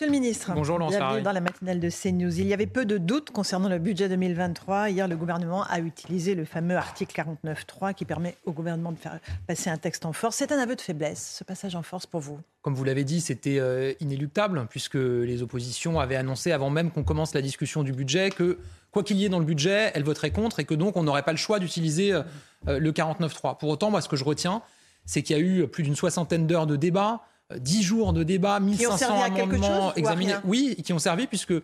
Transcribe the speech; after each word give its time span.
Monsieur 0.00 0.14
le 0.14 0.18
ministre, 0.18 0.52
Bonjour, 0.54 0.78
bienvenue 0.78 1.20
dans 1.20 1.32
la 1.32 1.42
matinale 1.42 1.78
de 1.78 1.90
CNews. 1.90 2.40
Il 2.40 2.46
y 2.46 2.54
avait 2.54 2.66
peu 2.66 2.86
de 2.86 2.96
doutes 2.96 3.28
concernant 3.32 3.68
le 3.68 3.78
budget 3.78 4.08
2023. 4.08 4.88
Hier, 4.88 5.06
le 5.06 5.14
gouvernement 5.14 5.64
a 5.64 5.78
utilisé 5.78 6.34
le 6.34 6.46
fameux 6.46 6.78
article 6.78 7.20
49.3 7.20 7.92
qui 7.92 8.06
permet 8.06 8.34
au 8.46 8.52
gouvernement 8.52 8.92
de 8.92 8.98
faire 8.98 9.18
passer 9.46 9.68
un 9.68 9.76
texte 9.76 10.06
en 10.06 10.14
force. 10.14 10.36
C'est 10.36 10.52
un 10.52 10.58
aveu 10.58 10.74
de 10.74 10.80
faiblesse, 10.80 11.36
ce 11.36 11.44
passage 11.44 11.76
en 11.76 11.82
force 11.82 12.06
pour 12.06 12.20
vous. 12.20 12.40
Comme 12.62 12.74
vous 12.74 12.84
l'avez 12.84 13.04
dit, 13.04 13.20
c'était 13.20 13.58
euh, 13.58 13.92
inéluctable, 14.00 14.66
puisque 14.70 14.94
les 14.94 15.42
oppositions 15.42 16.00
avaient 16.00 16.16
annoncé 16.16 16.50
avant 16.50 16.70
même 16.70 16.90
qu'on 16.90 17.04
commence 17.04 17.34
la 17.34 17.42
discussion 17.42 17.82
du 17.82 17.92
budget 17.92 18.30
que, 18.30 18.56
quoi 18.92 19.02
qu'il 19.02 19.18
y 19.18 19.26
ait 19.26 19.28
dans 19.28 19.38
le 19.38 19.44
budget, 19.44 19.90
elles 19.92 20.04
voteraient 20.04 20.30
contre 20.30 20.60
et 20.60 20.64
que 20.64 20.72
donc 20.72 20.96
on 20.96 21.02
n'aurait 21.02 21.24
pas 21.24 21.32
le 21.32 21.36
choix 21.36 21.58
d'utiliser 21.58 22.14
euh, 22.14 22.22
euh, 22.68 22.78
le 22.78 22.90
49.3. 22.90 23.58
Pour 23.58 23.68
autant, 23.68 23.90
moi, 23.90 24.00
ce 24.00 24.08
que 24.08 24.16
je 24.16 24.24
retiens, 24.24 24.62
c'est 25.04 25.22
qu'il 25.22 25.36
y 25.36 25.38
a 25.38 25.42
eu 25.42 25.68
plus 25.68 25.82
d'une 25.82 25.96
soixantaine 25.96 26.46
d'heures 26.46 26.66
de 26.66 26.76
débat, 26.76 27.20
euh, 27.20 27.26
10 27.58 27.82
jours 27.82 28.12
de 28.12 28.22
débat, 28.22 28.56
Qui 28.58 28.62
ont 28.86 28.92
1500 28.94 28.96
servi 28.98 29.22
à 29.22 29.30
quelque 29.30 29.56
chose 29.56 29.64
amendements 29.64 29.90
à 29.90 29.94
examinés. 29.96 30.34
Oui, 30.44 30.76
qui 30.84 30.92
ont 30.92 30.98
servi, 30.98 31.26
puisque 31.26 31.54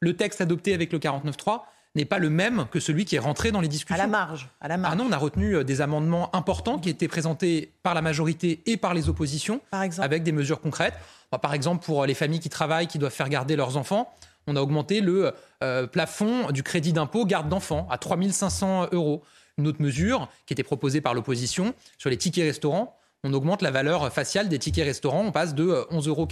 le 0.00 0.16
texte 0.16 0.40
adopté 0.40 0.74
avec 0.74 0.92
le 0.92 0.98
49.3 0.98 1.62
n'est 1.96 2.04
pas 2.04 2.18
le 2.18 2.28
même 2.28 2.66
que 2.72 2.80
celui 2.80 3.04
qui 3.04 3.14
est 3.16 3.20
rentré 3.20 3.52
dans 3.52 3.60
les 3.60 3.66
À 3.66 3.70
discussions. 3.70 4.02
la 4.02 4.08
marge. 4.08 4.48
À 4.60 4.66
la 4.68 4.76
marge. 4.76 4.92
Ah 4.94 4.96
non, 4.96 5.06
on 5.08 5.12
a 5.12 5.16
retenu 5.16 5.54
euh, 5.56 5.62
des 5.64 5.80
amendements 5.80 6.34
importants 6.34 6.78
qui 6.78 6.90
étaient 6.90 7.06
présentés 7.08 7.72
par 7.84 7.94
la 7.94 8.02
majorité 8.02 8.62
et 8.66 8.76
par 8.76 8.94
les 8.94 9.08
oppositions, 9.08 9.60
Par 9.70 9.82
exemple. 9.82 10.04
avec 10.06 10.22
des 10.24 10.32
mesures 10.32 10.60
concrètes. 10.60 10.94
Bah, 11.30 11.38
Par 11.38 11.54
exemple, 11.54 11.84
pour 11.84 12.04
les 12.04 12.14
familles 12.14 12.40
qui 12.40 12.48
travaillent, 12.50 12.88
qui 12.88 12.98
doivent 12.98 13.12
faire 13.12 13.28
garder 13.28 13.54
leurs 13.54 13.76
enfants, 13.76 14.12
on 14.48 14.56
a 14.56 14.60
augmenté 14.60 15.00
le 15.00 15.32
euh, 15.62 15.86
plafond 15.86 16.50
du 16.50 16.62
crédit 16.64 16.92
d'impôt 16.92 17.24
garde 17.26 17.48
d'enfants 17.48 17.86
à 17.90 17.96
3500 17.96 18.88
euros. 18.92 19.22
Une 19.56 19.68
autre 19.68 19.80
mesure 19.80 20.28
qui 20.46 20.52
était 20.52 20.64
proposée 20.64 21.00
par 21.00 21.14
l'opposition 21.14 21.74
sur 21.96 22.10
les 22.10 22.16
tickets 22.16 22.44
restaurants, 22.44 22.98
on 23.24 23.32
augmente 23.32 23.62
la 23.62 23.70
valeur 23.70 24.12
faciale 24.12 24.48
des 24.48 24.58
tickets 24.58 24.84
restaurants, 24.84 25.22
on 25.22 25.32
passe 25.32 25.54
de 25.54 25.64
euh, 25.64 25.84
11,80 25.90 26.08
euros 26.08 26.28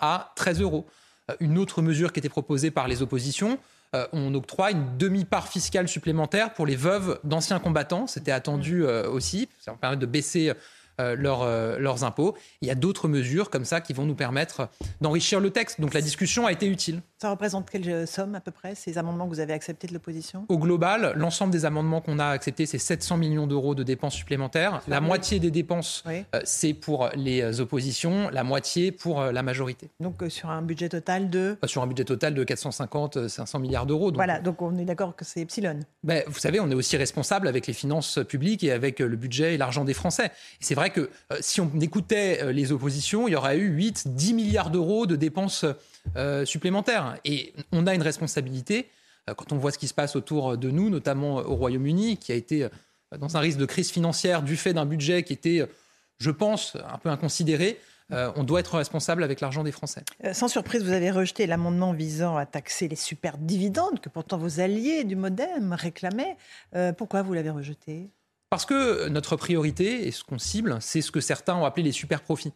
à 0.00 0.32
13 0.36 0.60
euros. 0.60 0.86
Euh, 1.30 1.36
Une 1.40 1.56
autre 1.56 1.80
mesure 1.80 2.12
qui 2.12 2.18
était 2.18 2.28
proposée 2.28 2.70
par 2.70 2.88
les 2.88 3.00
oppositions, 3.00 3.58
euh, 3.94 4.06
on 4.12 4.34
octroie 4.34 4.72
une 4.72 4.98
demi-part 4.98 5.48
fiscale 5.48 5.88
supplémentaire 5.88 6.52
pour 6.52 6.66
les 6.66 6.76
veuves 6.76 7.20
d'anciens 7.22 7.60
combattants. 7.60 8.08
C'était 8.08 8.32
attendu 8.32 8.84
euh, 8.84 9.08
aussi. 9.08 9.48
Ça 9.60 9.70
va 9.70 9.78
permettre 9.78 10.00
de 10.00 10.06
baisser 10.06 10.52
euh, 11.00 11.16
leurs, 11.16 11.42
euh, 11.42 11.76
leurs 11.80 12.04
impôts. 12.04 12.36
Il 12.62 12.68
y 12.68 12.70
a 12.70 12.76
d'autres 12.76 13.08
mesures 13.08 13.50
comme 13.50 13.64
ça 13.64 13.80
qui 13.80 13.92
vont 13.92 14.04
nous 14.04 14.14
permettre 14.14 14.68
d'enrichir 15.00 15.40
le 15.40 15.50
texte. 15.50 15.80
Donc 15.80 15.92
la 15.92 16.00
discussion 16.00 16.46
a 16.46 16.52
été 16.52 16.68
utile. 16.68 17.02
Ça 17.24 17.30
représente 17.30 17.70
quelle 17.70 17.88
euh, 17.88 18.04
somme 18.04 18.34
à 18.34 18.40
peu 18.40 18.50
près, 18.50 18.74
ces 18.74 18.98
amendements 18.98 19.24
que 19.24 19.30
vous 19.30 19.40
avez 19.40 19.54
acceptés 19.54 19.86
de 19.86 19.94
l'opposition? 19.94 20.44
Au 20.50 20.58
global, 20.58 21.14
l'ensemble 21.16 21.54
des 21.54 21.64
amendements 21.64 22.02
qu'on 22.02 22.18
a 22.18 22.26
acceptés, 22.26 22.66
c'est 22.66 22.76
700 22.76 23.16
millions 23.16 23.46
d'euros 23.46 23.74
de 23.74 23.82
dépenses 23.82 24.12
supplémentaires. 24.12 24.82
La 24.88 25.00
moitié 25.00 25.40
des 25.40 25.50
dépenses, 25.50 26.04
Oui. 26.06 26.22
euh, 26.34 26.42
c'est 26.44 26.74
pour 26.74 27.08
les 27.14 27.40
euh, 27.40 27.62
oppositions, 27.62 28.28
la 28.28 28.44
moitié 28.44 28.92
pour 28.92 29.22
euh, 29.22 29.32
la 29.32 29.42
majorité. 29.42 29.88
Donc 30.00 30.22
euh, 30.22 30.28
sur 30.28 30.50
un 30.50 30.60
budget 30.60 30.90
total 30.90 31.30
de... 31.30 31.56
Sur 31.64 31.82
un 31.82 31.86
budget 31.86 32.04
total 32.04 32.34
de 32.34 32.44
450-500 32.44 33.58
milliards 33.58 33.86
d'euros. 33.86 34.10
Donc, 34.10 34.16
Voilà, 34.16 34.38
donc 34.38 34.60
on 34.60 34.76
est 34.76 34.84
d'accord 34.84 35.16
que 35.16 35.24
c'est 35.24 35.40
epsilon. 35.40 35.80
Ben, 36.02 36.24
vous 36.26 36.38
savez, 36.38 36.60
on 36.60 36.70
est 36.70 36.74
aussi 36.74 36.98
responsable 36.98 37.48
avec 37.48 37.66
les 37.66 37.72
finances 37.72 38.18
publiques 38.28 38.64
et 38.64 38.70
avec 38.70 38.98
le 38.98 39.16
budget 39.16 39.54
et 39.54 39.56
l'argent 39.56 39.86
des 39.86 39.94
Français. 39.94 40.30
C'est 40.60 40.74
vrai 40.74 40.90
que 40.90 41.08
si 41.40 41.62
on 41.62 41.70
écoutait 41.80 42.52
les 42.52 42.70
oppositions, 42.70 43.28
il 43.28 43.30
y 43.32 43.36
aurait 43.36 43.56
eu 43.56 43.68
8, 43.70 44.08
10 44.08 44.34
milliards 44.34 44.68
d'euros 44.68 45.06
de 45.06 45.16
dépenses 45.16 45.64
euh, 46.16 46.44
supplémentaires. 46.44 47.18
Et 47.24 47.52
on 47.72 47.86
a 47.86 47.94
une 47.94 48.02
responsabilité 48.02 48.88
euh, 49.28 49.34
quand 49.34 49.52
on 49.52 49.56
voit 49.56 49.72
ce 49.72 49.78
qui 49.78 49.88
se 49.88 49.94
passe 49.94 50.16
autour 50.16 50.56
de 50.56 50.70
nous, 50.70 50.90
notamment 50.90 51.40
euh, 51.40 51.44
au 51.44 51.56
Royaume-Uni, 51.56 52.18
qui 52.18 52.32
a 52.32 52.34
été 52.34 52.68
dans 53.18 53.36
un 53.36 53.40
risque 53.40 53.58
de 53.58 53.66
crise 53.66 53.90
financière 53.90 54.42
du 54.42 54.56
fait 54.56 54.72
d'un 54.72 54.86
budget 54.86 55.22
qui 55.22 55.32
était, 55.32 55.68
je 56.18 56.30
pense, 56.30 56.76
un 56.76 56.98
peu 56.98 57.08
inconsidéré. 57.08 57.78
On 58.10 58.44
doit 58.44 58.60
être 58.60 58.76
responsable 58.76 59.24
avec 59.24 59.40
l'argent 59.40 59.64
des 59.64 59.72
Français. 59.72 60.02
Sans 60.32 60.48
surprise, 60.48 60.82
vous 60.82 60.92
avez 60.92 61.10
rejeté 61.10 61.46
l'amendement 61.46 61.92
visant 61.92 62.36
à 62.36 62.44
taxer 62.44 62.86
les 62.86 62.96
super 62.96 63.38
dividendes 63.38 64.00
que 64.00 64.08
pourtant 64.08 64.36
vos 64.36 64.60
alliés 64.60 65.04
du 65.04 65.16
MoDem 65.16 65.72
réclamaient. 65.72 66.36
Pourquoi 66.96 67.22
vous 67.22 67.34
l'avez 67.34 67.50
rejeté? 67.50 68.10
Parce 68.54 68.66
que 68.66 69.08
notre 69.08 69.34
priorité 69.34 70.06
et 70.06 70.12
ce 70.12 70.22
qu'on 70.22 70.38
cible, 70.38 70.76
c'est 70.80 71.02
ce 71.02 71.10
que 71.10 71.18
certains 71.18 71.56
ont 71.56 71.64
appelé 71.64 71.82
les 71.82 71.90
super 71.90 72.20
profits. 72.20 72.52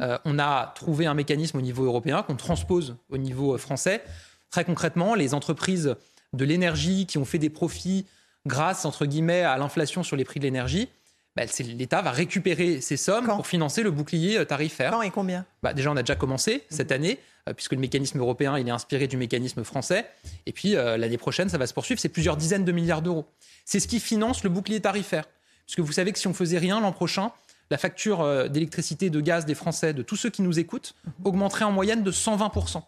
Euh, 0.00 0.16
on 0.24 0.38
a 0.38 0.72
trouvé 0.74 1.04
un 1.04 1.12
mécanisme 1.12 1.58
au 1.58 1.60
niveau 1.60 1.84
européen 1.84 2.22
qu'on 2.22 2.36
transpose 2.36 2.96
au 3.10 3.18
niveau 3.18 3.52
euh, 3.52 3.58
français. 3.58 4.02
Très 4.50 4.64
concrètement, 4.64 5.14
les 5.14 5.34
entreprises 5.34 5.94
de 6.32 6.44
l'énergie 6.46 7.04
qui 7.04 7.18
ont 7.18 7.26
fait 7.26 7.36
des 7.36 7.50
profits 7.50 8.06
grâce, 8.46 8.86
entre 8.86 9.04
guillemets, 9.04 9.42
à 9.42 9.58
l'inflation 9.58 10.02
sur 10.02 10.16
les 10.16 10.24
prix 10.24 10.40
de 10.40 10.44
l'énergie, 10.44 10.88
bah, 11.34 11.44
l'État 11.60 12.02
va 12.02 12.10
récupérer 12.10 12.80
ces 12.80 12.98
sommes 12.98 13.26
Quand 13.26 13.36
pour 13.36 13.46
financer 13.46 13.82
le 13.82 13.90
bouclier 13.90 14.38
euh, 14.38 14.44
tarifaire. 14.44 14.90
Quand 14.90 15.02
et 15.02 15.10
combien? 15.10 15.46
Bah, 15.62 15.72
déjà, 15.72 15.90
on 15.90 15.96
a 15.96 16.02
déjà 16.02 16.14
commencé 16.14 16.64
cette 16.68 16.92
année, 16.92 17.18
euh, 17.48 17.54
puisque 17.54 17.72
le 17.72 17.78
mécanisme 17.78 18.18
européen, 18.18 18.58
il 18.58 18.68
est 18.68 18.72
inspiré 18.72 19.06
du 19.06 19.16
mécanisme 19.16 19.64
français. 19.64 20.06
Et 20.44 20.52
puis, 20.52 20.76
euh, 20.76 20.98
l'année 20.98 21.16
prochaine, 21.16 21.48
ça 21.48 21.56
va 21.56 21.66
se 21.66 21.72
poursuivre. 21.72 22.00
C'est 22.00 22.10
plusieurs 22.10 22.36
dizaines 22.36 22.66
de 22.66 22.72
milliards 22.72 23.00
d'euros. 23.00 23.24
C'est 23.64 23.80
ce 23.80 23.88
qui 23.88 23.98
finance 23.98 24.44
le 24.44 24.50
bouclier 24.50 24.80
tarifaire. 24.80 25.24
Puisque 25.66 25.80
vous 25.80 25.92
savez 25.92 26.12
que 26.12 26.18
si 26.18 26.26
on 26.26 26.34
faisait 26.34 26.58
rien 26.58 26.80
l'an 26.80 26.92
prochain, 26.92 27.32
la 27.70 27.78
facture 27.78 28.20
euh, 28.20 28.48
d'électricité, 28.48 29.10
de 29.10 29.20
gaz 29.20 29.46
des 29.46 29.54
Français, 29.54 29.94
de 29.94 30.02
tous 30.02 30.16
ceux 30.16 30.30
qui 30.30 30.42
nous 30.42 30.58
écoutent, 30.58 30.94
augmenterait 31.24 31.64
en 31.64 31.72
moyenne 31.72 32.02
de 32.02 32.12
120%. 32.12 32.82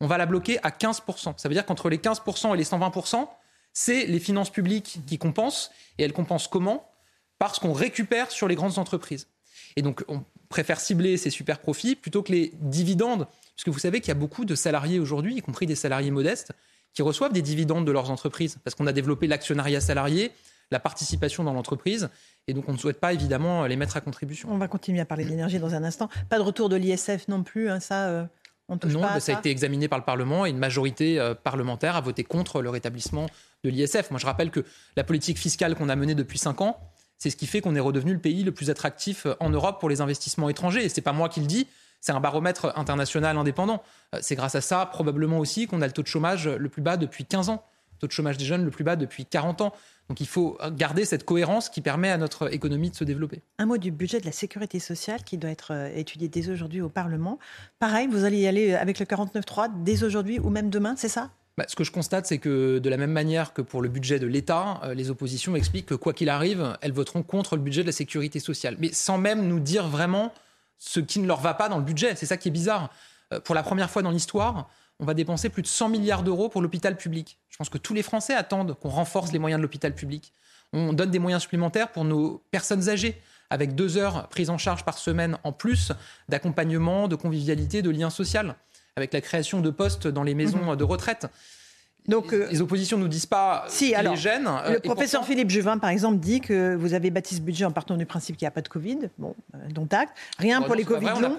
On 0.00 0.06
va 0.06 0.18
la 0.18 0.26
bloquer 0.26 0.58
à 0.62 0.70
15%. 0.70 1.34
Ça 1.36 1.48
veut 1.48 1.54
dire 1.54 1.66
qu'entre 1.66 1.88
les 1.88 1.98
15% 1.98 2.54
et 2.54 2.56
les 2.56 2.64
120%, 2.64 3.26
c'est 3.72 4.06
les 4.06 4.20
finances 4.20 4.50
publiques 4.50 5.00
qui 5.06 5.18
compensent. 5.18 5.70
Et 5.98 6.04
elles 6.04 6.12
compensent 6.12 6.48
comment? 6.48 6.88
Parce 7.38 7.58
qu'on 7.58 7.72
récupère 7.72 8.30
sur 8.30 8.48
les 8.48 8.54
grandes 8.54 8.78
entreprises. 8.78 9.28
Et 9.76 9.82
donc, 9.82 10.04
on 10.08 10.24
préfère 10.48 10.80
cibler 10.80 11.16
ces 11.16 11.30
super 11.30 11.58
profits 11.58 11.96
plutôt 11.96 12.22
que 12.22 12.32
les 12.32 12.52
dividendes. 12.60 13.26
Puisque 13.54 13.68
vous 13.68 13.78
savez 13.78 14.00
qu'il 14.00 14.08
y 14.08 14.12
a 14.12 14.14
beaucoup 14.14 14.44
de 14.44 14.54
salariés 14.54 14.98
aujourd'hui, 14.98 15.36
y 15.36 15.42
compris 15.42 15.66
des 15.66 15.74
salariés 15.74 16.10
modestes, 16.10 16.52
qui 16.94 17.02
reçoivent 17.02 17.32
des 17.32 17.42
dividendes 17.42 17.86
de 17.86 17.92
leurs 17.92 18.10
entreprises. 18.10 18.58
Parce 18.64 18.74
qu'on 18.74 18.86
a 18.86 18.92
développé 18.92 19.26
l'actionnariat 19.26 19.80
salarié, 19.80 20.32
la 20.70 20.80
participation 20.80 21.44
dans 21.44 21.52
l'entreprise. 21.52 22.10
Et 22.46 22.54
donc, 22.54 22.68
on 22.68 22.72
ne 22.72 22.78
souhaite 22.78 23.00
pas 23.00 23.12
évidemment 23.12 23.66
les 23.66 23.76
mettre 23.76 23.96
à 23.96 24.00
contribution. 24.00 24.48
On 24.50 24.58
va 24.58 24.68
continuer 24.68 25.00
à 25.00 25.04
parler 25.04 25.24
de 25.24 25.30
l'énergie 25.30 25.58
dans 25.58 25.74
un 25.74 25.84
instant. 25.84 26.08
Pas 26.28 26.38
de 26.38 26.42
retour 26.42 26.68
de 26.68 26.76
l'ISF 26.76 27.28
non 27.28 27.42
plus, 27.42 27.70
hein, 27.70 27.80
ça, 27.80 28.06
euh, 28.08 28.24
on 28.68 28.74
Non, 28.88 29.00
pas 29.00 29.14
bah, 29.14 29.20
ça 29.20 29.34
a 29.34 29.38
été 29.38 29.50
examiné 29.50 29.88
par 29.88 29.98
le 29.98 30.04
Parlement 30.04 30.44
et 30.44 30.50
une 30.50 30.58
majorité 30.58 31.18
euh, 31.18 31.34
parlementaire 31.34 31.96
a 31.96 32.02
voté 32.02 32.22
contre 32.22 32.60
le 32.60 32.68
rétablissement 32.68 33.26
de 33.64 33.70
l'ISF. 33.70 34.10
Moi, 34.10 34.20
je 34.20 34.26
rappelle 34.26 34.50
que 34.50 34.64
la 34.96 35.04
politique 35.04 35.38
fiscale 35.38 35.74
qu'on 35.74 35.88
a 35.88 35.96
menée 35.96 36.14
depuis 36.14 36.38
cinq 36.38 36.60
ans, 36.60 36.78
c'est 37.16 37.30
ce 37.30 37.36
qui 37.36 37.46
fait 37.46 37.62
qu'on 37.62 37.74
est 37.74 37.80
redevenu 37.80 38.12
le 38.12 38.18
pays 38.18 38.44
le 38.44 38.52
plus 38.52 38.68
attractif 38.68 39.24
euh, 39.24 39.34
en 39.40 39.48
Europe 39.48 39.80
pour 39.80 39.88
les 39.88 40.02
investissements 40.02 40.50
étrangers. 40.50 40.84
Et 40.84 40.88
c'est 40.90 41.00
pas 41.00 41.12
moi 41.12 41.30
qui 41.30 41.40
le 41.40 41.46
dis, 41.46 41.66
c'est 42.00 42.12
un 42.12 42.20
baromètre 42.20 42.72
international 42.76 43.38
indépendant. 43.38 43.82
Euh, 44.14 44.18
C'est 44.20 44.36
grâce 44.36 44.54
à 44.54 44.60
ça, 44.60 44.84
probablement 44.84 45.38
aussi, 45.38 45.66
qu'on 45.66 45.80
a 45.80 45.86
le 45.86 45.92
taux 45.92 46.02
de 46.02 46.06
chômage 46.08 46.46
le 46.46 46.68
plus 46.68 46.82
bas 46.82 46.98
depuis 46.98 47.24
15 47.24 47.48
ans, 47.48 47.64
le 47.94 48.00
taux 48.00 48.06
de 48.06 48.12
chômage 48.12 48.36
des 48.36 48.44
jeunes 48.44 48.64
le 48.64 48.70
plus 48.70 48.84
bas 48.84 48.96
depuis 48.96 49.24
40 49.24 49.62
ans. 49.62 49.72
Donc 50.08 50.20
il 50.20 50.26
faut 50.26 50.58
garder 50.70 51.04
cette 51.04 51.24
cohérence 51.24 51.68
qui 51.68 51.80
permet 51.80 52.10
à 52.10 52.16
notre 52.16 52.52
économie 52.52 52.90
de 52.90 52.96
se 52.96 53.04
développer. 53.04 53.42
Un 53.58 53.66
mot 53.66 53.76
du 53.76 53.90
budget 53.90 54.20
de 54.20 54.26
la 54.26 54.32
sécurité 54.32 54.78
sociale 54.78 55.22
qui 55.22 55.36
doit 55.36 55.50
être 55.50 55.72
euh, 55.72 55.90
étudié 55.94 56.28
dès 56.28 56.48
aujourd'hui 56.48 56.80
au 56.80 56.88
Parlement. 56.88 57.38
Pareil, 57.78 58.08
vous 58.10 58.24
allez 58.24 58.38
y 58.38 58.46
aller 58.46 58.74
avec 58.74 58.98
le 58.98 59.04
49.3 59.04 59.82
dès 59.82 60.04
aujourd'hui 60.04 60.38
ou 60.38 60.48
même 60.48 60.70
demain, 60.70 60.94
c'est 60.96 61.08
ça? 61.08 61.30
Bah, 61.58 61.64
ce 61.66 61.76
que 61.76 61.84
je 61.84 61.90
constate, 61.90 62.24
c'est 62.24 62.38
que 62.38 62.78
de 62.78 62.88
la 62.88 62.96
même 62.96 63.10
manière 63.10 63.52
que 63.52 63.60
pour 63.62 63.82
le 63.82 63.88
budget 63.88 64.18
de 64.18 64.26
l'État, 64.26 64.80
euh, 64.84 64.94
les 64.94 65.10
oppositions 65.10 65.56
expliquent 65.56 65.86
que 65.86 65.94
quoi 65.94 66.14
qu'il 66.14 66.28
arrive, 66.30 66.78
elles 66.80 66.92
voteront 66.92 67.22
contre 67.22 67.56
le 67.56 67.62
budget 67.62 67.82
de 67.82 67.86
la 67.86 67.92
sécurité 67.92 68.40
sociale. 68.40 68.76
Mais 68.78 68.92
sans 68.92 69.18
même 69.18 69.46
nous 69.46 69.60
dire 69.60 69.88
vraiment 69.88 70.32
ce 70.78 71.00
qui 71.00 71.18
ne 71.18 71.26
leur 71.26 71.40
va 71.40 71.54
pas 71.54 71.68
dans 71.68 71.78
le 71.78 71.84
budget. 71.84 72.14
C'est 72.14 72.26
ça 72.26 72.36
qui 72.36 72.48
est 72.48 72.52
bizarre. 72.52 72.90
Euh, 73.34 73.40
pour 73.40 73.54
la 73.54 73.62
première 73.62 73.90
fois 73.90 74.02
dans 74.02 74.10
l'histoire, 74.10 74.70
on 75.00 75.04
va 75.04 75.14
dépenser 75.14 75.48
plus 75.48 75.62
de 75.62 75.66
100 75.66 75.88
milliards 75.88 76.22
d'euros 76.22 76.48
pour 76.48 76.60
l'hôpital 76.60 76.96
public. 76.96 77.38
Je 77.48 77.56
pense 77.56 77.68
que 77.68 77.78
tous 77.78 77.94
les 77.94 78.02
Français 78.02 78.34
attendent 78.34 78.74
qu'on 78.74 78.88
renforce 78.88 79.32
les 79.32 79.38
moyens 79.38 79.58
de 79.58 79.62
l'hôpital 79.62 79.94
public. 79.94 80.32
On 80.72 80.92
donne 80.92 81.10
des 81.10 81.18
moyens 81.18 81.42
supplémentaires 81.42 81.92
pour 81.92 82.04
nos 82.04 82.42
personnes 82.50 82.88
âgées, 82.88 83.20
avec 83.50 83.74
deux 83.74 83.96
heures 83.96 84.28
prises 84.28 84.50
en 84.50 84.58
charge 84.58 84.84
par 84.84 84.98
semaine 84.98 85.38
en 85.44 85.52
plus 85.52 85.92
d'accompagnement, 86.28 87.08
de 87.08 87.16
convivialité, 87.16 87.80
de 87.80 87.90
lien 87.90 88.10
social, 88.10 88.56
avec 88.96 89.12
la 89.12 89.20
création 89.20 89.60
de 89.60 89.70
postes 89.70 90.08
dans 90.08 90.24
les 90.24 90.34
maisons 90.34 90.74
de 90.74 90.84
retraite 90.84 91.28
Donc, 92.08 92.32
les, 92.32 92.38
euh, 92.38 92.48
les 92.50 92.60
oppositions 92.62 92.96
ne 92.96 93.02
nous 93.02 93.08
disent 93.08 93.26
pas 93.26 93.64
si, 93.68 93.94
alors, 93.94 94.14
les 94.14 94.18
gêne. 94.20 94.46
euh, 94.46 94.72
Le 94.74 94.80
professeur 94.80 95.20
pourtant- 95.20 95.32
Philippe 95.32 95.50
Juvin, 95.50 95.78
par 95.78 95.90
exemple, 95.90 96.18
dit 96.18 96.40
que 96.40 96.74
vous 96.74 96.94
avez 96.94 97.10
bâti 97.10 97.34
ce 97.34 97.40
budget 97.40 97.64
en 97.66 97.70
partant 97.70 97.96
du 97.96 98.06
principe 98.06 98.36
qu'il 98.36 98.44
n'y 98.46 98.48
a 98.48 98.52
pas 98.52 98.62
de 98.62 98.68
Covid, 98.68 98.98
bon, 99.18 99.34
euh, 99.54 99.58
dont 99.70 99.86
acte. 99.92 100.12
Rien 100.38 100.60
pour 100.60 100.70
non, 100.70 100.74
les 100.74 100.84
Covid 100.84 101.06
vrai, 101.06 101.20
longs, 101.20 101.38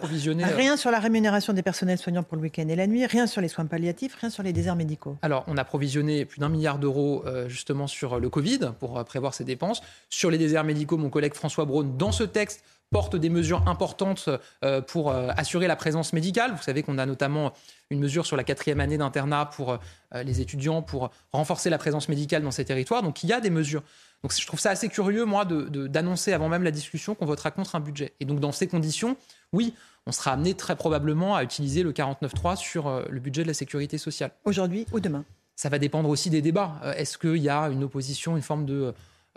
rien 0.55 0.77
sur 0.77 0.91
la 0.91 0.99
rémunération 0.99 1.53
des 1.53 1.63
personnels 1.63 1.97
soignants 1.97 2.23
pour 2.23 2.37
le 2.37 2.43
week-end 2.43 2.67
et 2.69 2.75
la 2.75 2.87
nuit, 2.87 3.05
rien 3.05 3.25
sur 3.27 3.41
les 3.41 3.47
soins 3.47 3.65
palliatifs, 3.65 4.15
rien 4.21 4.29
sur 4.29 4.43
les 4.43 4.53
déserts 4.53 4.75
médicaux. 4.75 5.17
Alors, 5.21 5.43
on 5.47 5.57
a 5.57 5.63
provisionné 5.65 6.25
plus 6.25 6.39
d'un 6.39 6.49
milliard 6.49 6.77
d'euros 6.77 7.23
euh, 7.25 7.49
justement 7.49 7.87
sur 7.87 8.19
le 8.19 8.29
Covid 8.29 8.71
pour 8.79 9.03
prévoir 9.05 9.33
ces 9.33 9.43
dépenses. 9.43 9.81
Sur 10.09 10.29
les 10.29 10.37
déserts 10.37 10.63
médicaux, 10.63 10.97
mon 10.97 11.09
collègue 11.09 11.33
François 11.33 11.65
Braun, 11.65 11.95
dans 11.97 12.11
ce 12.11 12.23
texte, 12.23 12.63
porte 12.89 13.15
des 13.15 13.29
mesures 13.29 13.67
importantes 13.67 14.29
euh, 14.63 14.81
pour 14.81 15.11
euh, 15.11 15.29
assurer 15.37 15.67
la 15.67 15.75
présence 15.75 16.13
médicale. 16.13 16.51
Vous 16.55 16.61
savez 16.63 16.83
qu'on 16.83 16.97
a 16.97 17.05
notamment 17.05 17.53
une 17.91 17.99
mesure 17.99 18.25
sur 18.25 18.35
la 18.35 18.43
quatrième 18.43 18.79
année 18.79 18.97
d'internat 18.97 19.45
pour 19.45 19.71
euh, 20.13 20.23
les 20.23 20.41
étudiants, 20.41 20.81
pour 20.81 21.11
renforcer 21.31 21.69
la 21.69 21.77
présence 21.77 22.09
médicale 22.09 22.41
dans 22.43 22.51
ces 22.51 22.65
territoires. 22.65 23.03
Donc, 23.03 23.23
il 23.23 23.29
y 23.29 23.33
a 23.33 23.41
des 23.41 23.49
mesures. 23.51 23.83
Donc, 24.23 24.33
je 24.37 24.45
trouve 24.45 24.59
ça 24.59 24.71
assez 24.71 24.89
curieux, 24.89 25.25
moi, 25.25 25.45
de- 25.45 25.63
de- 25.69 25.87
d'annoncer 25.87 26.33
avant 26.33 26.49
même 26.49 26.63
la 26.63 26.71
discussion 26.71 27.15
qu'on 27.15 27.25
votera 27.25 27.51
contre 27.51 27.75
un 27.75 27.79
budget. 27.79 28.13
Et 28.19 28.25
donc, 28.25 28.39
dans 28.39 28.51
ces 28.51 28.67
conditions, 28.67 29.15
oui, 29.53 29.73
on 30.07 30.11
sera 30.11 30.31
amené 30.31 30.55
très 30.55 30.75
probablement 30.75 31.35
à 31.35 31.43
utiliser 31.43 31.83
le 31.83 31.91
49.3 31.93 32.55
sur 32.55 33.03
le 33.07 33.19
budget 33.19 33.43
de 33.43 33.47
la 33.47 33.53
sécurité 33.53 33.97
sociale. 33.97 34.31
Aujourd'hui 34.45 34.85
ou 34.91 34.99
demain? 34.99 35.23
Ça 35.55 35.69
va 35.69 35.77
dépendre 35.77 36.09
aussi 36.09 36.29
des 36.29 36.41
débats. 36.41 36.75
Est-ce 36.95 37.17
qu'il 37.17 37.37
y 37.37 37.49
a 37.49 37.65
une 37.69 37.83
opposition, 37.83 38.35
une 38.37 38.41
forme 38.41 38.65
de 38.65 38.93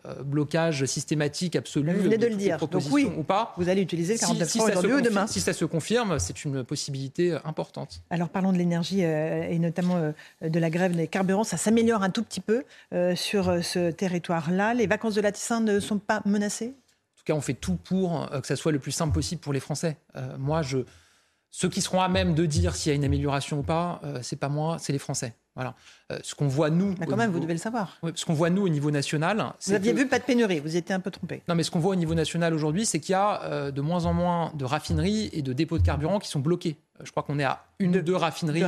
euh, 0.06 0.22
blocage 0.24 0.84
systématique 0.86 1.54
absolu 1.54 1.92
Vous 1.92 2.02
venez 2.02 2.18
de 2.18 2.26
le 2.26 2.34
dire. 2.34 2.58
Donc 2.58 2.82
oui, 2.90 3.08
ou 3.16 3.22
pas 3.22 3.54
Vous 3.56 3.68
allez 3.68 3.82
utiliser 3.82 4.14
le 4.14 4.18
Si- 4.18 4.24
49 4.24 4.48
si 4.48 4.58
francs 4.58 4.72
ça 4.72 4.80
se 4.80 5.00
demain 5.00 5.26
Si 5.26 5.40
ça 5.40 5.52
se 5.52 5.64
confirme, 5.64 6.18
c'est 6.18 6.44
une 6.44 6.64
possibilité 6.64 7.32
euh, 7.32 7.38
importante. 7.44 8.02
Alors 8.10 8.28
parlons 8.28 8.52
de 8.52 8.58
l'énergie 8.58 9.04
euh, 9.04 9.48
et 9.48 9.58
notamment 9.58 9.96
euh, 9.96 10.12
de 10.48 10.58
la 10.58 10.70
grève 10.70 10.96
des 10.96 11.06
carburants. 11.06 11.44
Ça 11.44 11.56
s'améliore 11.56 12.02
un 12.02 12.10
tout 12.10 12.22
petit 12.22 12.40
peu 12.40 12.64
sur 13.14 13.64
ce 13.64 13.90
territoire-là. 13.90 14.74
Les 14.74 14.86
vacances 14.86 15.14
de 15.14 15.20
la 15.20 15.32
Toussaint 15.32 15.60
ne 15.60 15.80
sont 15.80 15.98
pas 15.98 16.22
menacées? 16.24 16.74
En 16.74 17.18
tout 17.18 17.24
cas, 17.24 17.34
on 17.34 17.40
fait 17.40 17.54
tout 17.54 17.76
pour 17.76 18.28
que 18.40 18.46
ça 18.46 18.56
soit 18.56 18.72
le 18.72 18.78
plus 18.78 18.92
simple 18.92 19.12
possible 19.14 19.40
pour 19.40 19.52
les 19.52 19.60
Français. 19.60 19.96
Moi, 20.38 20.62
je, 20.62 20.78
ceux 21.50 21.68
qui 21.68 21.80
seront 21.80 22.00
à 22.00 22.08
même 22.08 22.34
de 22.34 22.46
dire 22.46 22.74
s'il 22.74 22.90
y 22.90 22.92
a 22.92 22.96
une 22.96 23.04
amélioration 23.04 23.60
ou 23.60 23.62
pas, 23.62 24.00
c'est 24.22 24.38
pas 24.38 24.48
moi, 24.48 24.78
c'est 24.80 24.92
les 24.92 24.98
Français. 24.98 25.34
Voilà. 25.54 25.74
Euh, 26.10 26.18
ce 26.22 26.34
qu'on 26.34 26.48
voit 26.48 26.70
nous, 26.70 26.94
Bah, 26.94 27.04
au 27.06 27.10
Quand 27.10 27.16
même, 27.16 27.26
niveau- 27.28 27.38
vous 27.38 27.42
devez 27.44 27.52
le 27.54 27.58
savoir. 27.58 27.98
Ce 28.14 28.24
qu'on 28.24 28.32
voit 28.32 28.48
nous 28.48 28.62
au 28.62 28.68
niveau 28.70 28.90
national, 28.90 29.52
Vous 29.66 29.72
aviez 29.74 29.92
que- 29.92 29.98
vu 29.98 30.06
pas 30.08 30.18
de 30.18 30.24
pénurie, 30.24 30.60
vous 30.60 30.76
étiez 30.76 30.94
un 30.94 31.00
peu 31.00 31.10
trompé. 31.10 31.42
Non, 31.48 31.54
mais 31.54 31.62
ce 31.62 31.70
qu'on 31.70 31.78
voit 31.78 31.92
au 31.92 31.96
niveau 31.96 32.14
national 32.14 32.54
aujourd'hui, 32.54 32.86
c'est 32.86 33.00
qu'il 33.00 33.12
y 33.12 33.16
a 33.16 33.42
euh, 33.44 33.70
de 33.70 33.80
moins 33.82 34.06
en 34.06 34.14
moins 34.14 34.50
de 34.54 34.64
raffineries 34.64 35.28
et 35.32 35.42
de 35.42 35.52
dépôts 35.52 35.76
de 35.78 35.82
carburant 35.84 36.18
qui 36.18 36.28
sont 36.28 36.40
bloqués. 36.40 36.76
Euh, 37.00 37.04
Je 37.04 37.10
crois 37.10 37.22
qu'on 37.22 37.38
est 37.38 37.44
à 37.44 37.64
une 37.80 37.96
ou 37.96 38.00
deux 38.02 38.16
raffineries 38.16 38.62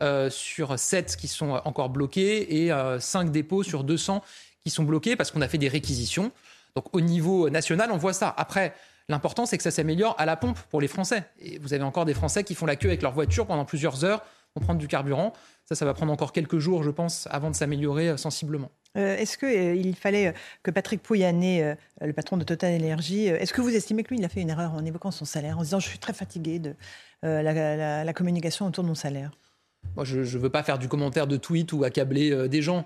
euh, 0.00 0.30
sur 0.30 0.78
7 0.78 1.16
qui 1.16 1.26
sont 1.26 1.60
encore 1.64 1.88
bloquées 1.90 2.64
et 2.66 2.72
5 3.00 3.30
dépôts 3.32 3.62
sur 3.62 3.82
200 3.82 4.22
qui 4.62 4.70
sont 4.70 4.84
bloqués 4.84 5.16
parce 5.16 5.30
qu'on 5.30 5.40
a 5.40 5.48
fait 5.48 5.58
des 5.58 5.68
réquisitions. 5.68 6.30
Donc 6.76 6.84
au 6.94 7.00
niveau 7.00 7.50
national, 7.50 7.90
on 7.90 7.96
voit 7.96 8.12
ça. 8.12 8.32
Après, 8.36 8.74
l'important, 9.08 9.46
c'est 9.46 9.56
que 9.56 9.62
ça 9.64 9.70
s'améliore 9.70 10.14
à 10.18 10.26
la 10.26 10.36
pompe 10.36 10.58
pour 10.70 10.80
les 10.80 10.88
Français. 10.88 11.24
Et 11.40 11.58
vous 11.58 11.72
avez 11.74 11.82
encore 11.82 12.04
des 12.04 12.14
Français 12.14 12.44
qui 12.44 12.54
font 12.54 12.66
la 12.66 12.76
queue 12.76 12.88
avec 12.88 13.02
leur 13.02 13.12
voiture 13.12 13.46
pendant 13.46 13.64
plusieurs 13.64 14.04
heures 14.04 14.22
prendre 14.60 14.78
du 14.80 14.88
carburant. 14.88 15.32
Ça, 15.64 15.74
ça 15.74 15.84
va 15.84 15.94
prendre 15.94 16.12
encore 16.12 16.32
quelques 16.32 16.58
jours, 16.58 16.82
je 16.82 16.90
pense, 16.90 17.28
avant 17.30 17.50
de 17.50 17.54
s'améliorer 17.56 18.08
euh, 18.08 18.16
sensiblement. 18.16 18.70
Euh, 18.96 19.16
est-ce 19.16 19.36
qu'il 19.38 19.94
fallait 19.96 20.28
euh, 20.28 20.32
que 20.62 20.70
Patrick 20.70 21.02
Pouyanné, 21.02 21.62
euh, 21.62 21.74
le 22.00 22.12
patron 22.12 22.36
de 22.36 22.44
Total 22.44 22.74
Energy, 22.74 23.26
est-ce 23.26 23.52
que 23.52 23.60
vous 23.60 23.74
estimez 23.74 24.02
que 24.02 24.08
lui, 24.10 24.18
il 24.18 24.24
a 24.24 24.28
fait 24.28 24.40
une 24.40 24.50
erreur 24.50 24.72
en 24.74 24.84
évoquant 24.84 25.10
son 25.10 25.24
salaire, 25.26 25.58
en 25.58 25.62
disant 25.62 25.78
je 25.78 25.88
suis 25.88 25.98
très 25.98 26.12
fatigué 26.14 26.58
de 26.58 26.74
la, 27.22 27.42
la- 27.52 28.04
la 28.04 28.12
communication 28.12 28.66
autour 28.66 28.84
de 28.84 28.88
mon 28.88 28.94
salaire? 28.94 29.30
Moi, 29.94 30.04
je 30.04 30.18
ne 30.20 30.24
veux 30.42 30.50
pas 30.50 30.62
faire 30.62 30.78
du 30.78 30.88
commentaire 30.88 31.26
de 31.26 31.36
tweet 31.36 31.72
ou 31.72 31.84
accabler 31.84 32.48
des 32.48 32.62
gens. 32.62 32.84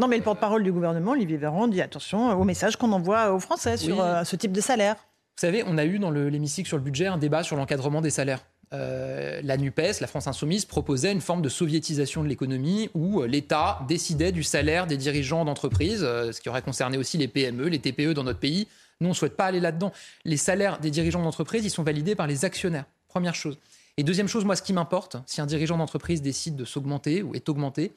Non, 0.00 0.08
mais 0.08 0.16
le 0.16 0.22
porte-parole 0.24 0.64
du 0.64 0.72
gouvernement, 0.72 1.12
Olivier 1.12 1.36
Véran, 1.36 1.68
dit 1.68 1.80
attention 1.82 2.30
au 2.38 2.44
message 2.44 2.76
qu'on 2.76 2.90
envoie 2.92 3.32
aux 3.32 3.38
Français 3.38 3.76
sur 3.76 3.98
Oui. 3.98 4.04
ce 4.24 4.34
type 4.36 4.52
de 4.52 4.60
salaire. 4.60 4.94
Vous 4.96 5.40
savez, 5.40 5.62
on 5.66 5.76
a 5.78 5.84
eu 5.84 5.98
dans 5.98 6.10
le- 6.10 6.28
l'hémicycle 6.28 6.66
sur 6.68 6.76
le 6.76 6.82
budget 6.82 7.06
un 7.06 7.18
débat 7.18 7.42
sur 7.42 7.56
l'encadrement 7.56 8.00
des 8.00 8.10
salaires. 8.10 8.44
Euh, 8.74 9.40
la 9.44 9.56
NUPES, 9.56 10.00
la 10.00 10.06
France 10.06 10.26
Insoumise, 10.26 10.64
proposait 10.64 11.12
une 11.12 11.20
forme 11.20 11.42
de 11.42 11.48
soviétisation 11.48 12.22
de 12.22 12.28
l'économie 12.28 12.90
où 12.94 13.20
euh, 13.20 13.26
l'État 13.26 13.80
décidait 13.88 14.32
du 14.32 14.42
salaire 14.42 14.86
des 14.86 14.96
dirigeants 14.96 15.44
d'entreprises, 15.44 16.02
euh, 16.02 16.32
ce 16.32 16.40
qui 16.40 16.48
aurait 16.48 16.62
concerné 16.62 16.98
aussi 16.98 17.16
les 17.16 17.28
PME, 17.28 17.68
les 17.68 17.78
TPE 17.78 18.14
dans 18.14 18.24
notre 18.24 18.40
pays. 18.40 18.66
Nous, 19.00 19.06
on 19.06 19.10
ne 19.10 19.14
souhaite 19.14 19.36
pas 19.36 19.46
aller 19.46 19.60
là-dedans. 19.60 19.92
Les 20.24 20.36
salaires 20.36 20.80
des 20.80 20.90
dirigeants 20.90 21.22
d'entreprise, 21.22 21.64
ils 21.64 21.70
sont 21.70 21.82
validés 21.82 22.14
par 22.14 22.26
les 22.26 22.44
actionnaires. 22.44 22.86
Première 23.08 23.34
chose. 23.34 23.58
Et 23.96 24.02
deuxième 24.02 24.28
chose, 24.28 24.44
moi, 24.44 24.56
ce 24.56 24.62
qui 24.62 24.72
m'importe, 24.72 25.16
si 25.26 25.40
un 25.40 25.46
dirigeant 25.46 25.76
d'entreprise 25.76 26.20
décide 26.20 26.56
de 26.56 26.64
s'augmenter 26.64 27.22
ou 27.22 27.34
est 27.34 27.48
augmenté, 27.48 27.92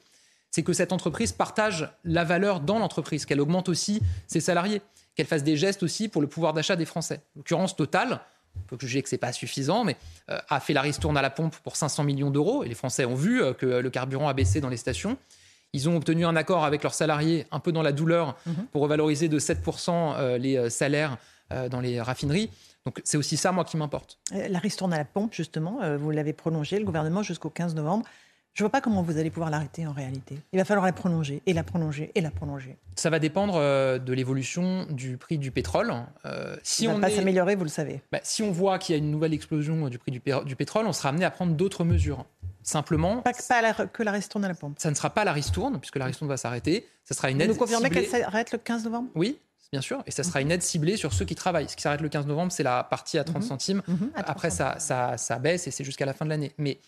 c'est 0.50 0.62
que 0.62 0.72
cette 0.72 0.92
entreprise 0.92 1.32
partage 1.32 1.90
la 2.04 2.24
valeur 2.24 2.60
dans 2.60 2.78
l'entreprise, 2.78 3.26
qu'elle 3.26 3.40
augmente 3.40 3.68
aussi 3.68 4.00
ses 4.26 4.40
salariés, 4.40 4.80
qu'elle 5.14 5.26
fasse 5.26 5.42
des 5.42 5.56
gestes 5.56 5.82
aussi 5.82 6.08
pour 6.08 6.22
le 6.22 6.28
pouvoir 6.28 6.52
d'achat 6.52 6.76
des 6.76 6.84
Français. 6.84 7.20
En 7.34 7.40
l'occurrence, 7.40 7.74
Total, 7.74 8.20
peut 8.66 8.76
juger 8.80 9.02
que 9.02 9.08
c'est 9.08 9.18
pas 9.18 9.32
suffisant, 9.32 9.84
mais 9.84 9.96
euh, 10.30 10.38
a 10.48 10.60
fait 10.60 10.72
la 10.72 10.82
ristourne 10.82 11.16
à 11.16 11.22
la 11.22 11.30
pompe 11.30 11.56
pour 11.56 11.76
500 11.76 12.04
millions 12.04 12.30
d'euros, 12.30 12.64
et 12.64 12.68
les 12.68 12.74
Français 12.74 13.04
ont 13.04 13.14
vu 13.14 13.42
euh, 13.42 13.52
que 13.52 13.66
le 13.66 13.90
carburant 13.90 14.28
a 14.28 14.34
baissé 14.34 14.60
dans 14.60 14.68
les 14.68 14.76
stations. 14.76 15.16
Ils 15.74 15.88
ont 15.88 15.96
obtenu 15.96 16.24
un 16.24 16.34
accord 16.36 16.64
avec 16.64 16.82
leurs 16.82 16.94
salariés, 16.94 17.46
un 17.50 17.60
peu 17.60 17.72
dans 17.72 17.82
la 17.82 17.92
douleur, 17.92 18.36
pour 18.72 18.82
revaloriser 18.82 19.28
de 19.28 19.38
7% 19.38 19.90
euh, 20.16 20.38
les 20.38 20.56
euh, 20.56 20.70
salaires 20.70 21.18
euh, 21.52 21.68
dans 21.68 21.80
les 21.80 22.00
raffineries. 22.00 22.50
Donc 22.86 23.02
c'est 23.04 23.18
aussi 23.18 23.36
ça, 23.36 23.52
moi, 23.52 23.64
qui 23.64 23.76
m'importe. 23.76 24.18
Euh, 24.34 24.48
La 24.48 24.58
ristourne 24.60 24.94
à 24.94 24.98
la 24.98 25.04
pompe, 25.04 25.34
justement, 25.34 25.82
euh, 25.82 25.98
vous 25.98 26.10
l'avez 26.10 26.32
prolongée, 26.32 26.78
le 26.78 26.86
gouvernement, 26.86 27.22
jusqu'au 27.22 27.50
15 27.50 27.74
novembre. 27.74 28.06
Je 28.58 28.64
ne 28.64 28.66
vois 28.66 28.72
pas 28.72 28.80
comment 28.80 29.02
vous 29.02 29.16
allez 29.18 29.30
pouvoir 29.30 29.50
l'arrêter 29.50 29.86
en 29.86 29.92
réalité. 29.92 30.36
Il 30.52 30.58
va 30.58 30.64
falloir 30.64 30.84
la 30.84 30.92
prolonger, 30.92 31.42
et 31.46 31.52
la 31.52 31.62
prolonger, 31.62 32.10
et 32.16 32.20
la 32.20 32.32
prolonger. 32.32 32.76
Ça 32.96 33.08
va 33.08 33.20
dépendre 33.20 33.54
euh, 33.54 34.00
de 34.00 34.12
l'évolution 34.12 34.84
du 34.90 35.16
prix 35.16 35.38
du 35.38 35.52
pétrole. 35.52 35.94
Euh, 36.26 36.56
si, 36.64 36.82
Il 36.82 36.88
on 36.88 36.94
va 36.94 37.02
pas 37.02 37.10
est- 37.12 37.14
s'améliorer, 37.14 37.54
vous 37.54 37.62
le 37.62 37.70
savez. 37.70 38.02
Bah, 38.10 38.18
si 38.24 38.42
on 38.42 38.50
voit 38.50 38.80
qu'il 38.80 38.96
y 38.96 38.98
a 38.98 38.98
une 38.98 39.12
nouvelle 39.12 39.32
explosion 39.32 39.88
du 39.88 39.96
prix 39.98 40.10
du, 40.10 40.18
pé- 40.18 40.40
du 40.44 40.56
pétrole, 40.56 40.88
on 40.88 40.92
sera 40.92 41.10
amené 41.10 41.24
à 41.24 41.30
prendre 41.30 41.52
d'autres 41.54 41.84
mesures. 41.84 42.26
Simplement, 42.64 43.22
Pas, 43.22 43.32
que- 43.32 43.46
pas 43.46 43.62
la- 43.62 43.74
que 43.86 44.02
la 44.02 44.10
ristourne 44.10 44.44
à 44.44 44.48
la 44.48 44.54
pompe. 44.54 44.74
ça 44.80 44.90
ne 44.90 44.96
sera 44.96 45.10
pas 45.10 45.22
la 45.24 45.32
ristourne, 45.32 45.78
puisque 45.78 45.94
la 45.94 46.06
ristourne 46.06 46.28
va 46.28 46.36
s'arrêter. 46.36 46.84
Ça 47.04 47.14
sera 47.14 47.30
une 47.30 47.36
Vous 47.36 47.44
aide 47.44 47.48
nous 47.50 47.54
confirmez 47.54 47.84
ciblée. 47.90 48.06
qu'elle 48.08 48.22
s'arrête 48.22 48.50
le 48.50 48.58
15 48.58 48.82
novembre? 48.82 49.08
Oui, 49.14 49.38
bien 49.70 49.82
sûr. 49.82 50.02
Et 50.08 50.10
ça 50.10 50.24
sera 50.24 50.40
une 50.40 50.50
aide 50.50 50.64
ciblée 50.64 50.96
sur 50.96 51.12
ceux 51.12 51.24
qui 51.24 51.36
travaillent. 51.36 51.68
Ce 51.68 51.76
qui 51.76 51.82
s'arrête 51.82 52.00
le 52.00 52.08
15 52.08 52.26
novembre, 52.26 52.50
c'est 52.50 52.64
la 52.64 52.82
partie 52.82 53.18
à 53.18 53.22
30 53.24 53.44
centimes. 53.44 53.82
Mhm, 53.86 54.10
à 54.16 54.24
30 54.24 54.30
Après, 54.30 54.50
ça, 54.50 54.80
ça, 54.80 55.16
ça 55.16 55.38
baisse 55.38 55.68
et 55.68 55.70
c'est 55.70 55.84
jusqu'à 55.84 56.06
la 56.06 56.12
fin 56.12 56.24
de 56.24 56.30
l'année. 56.30 56.52
Mais 56.58 56.78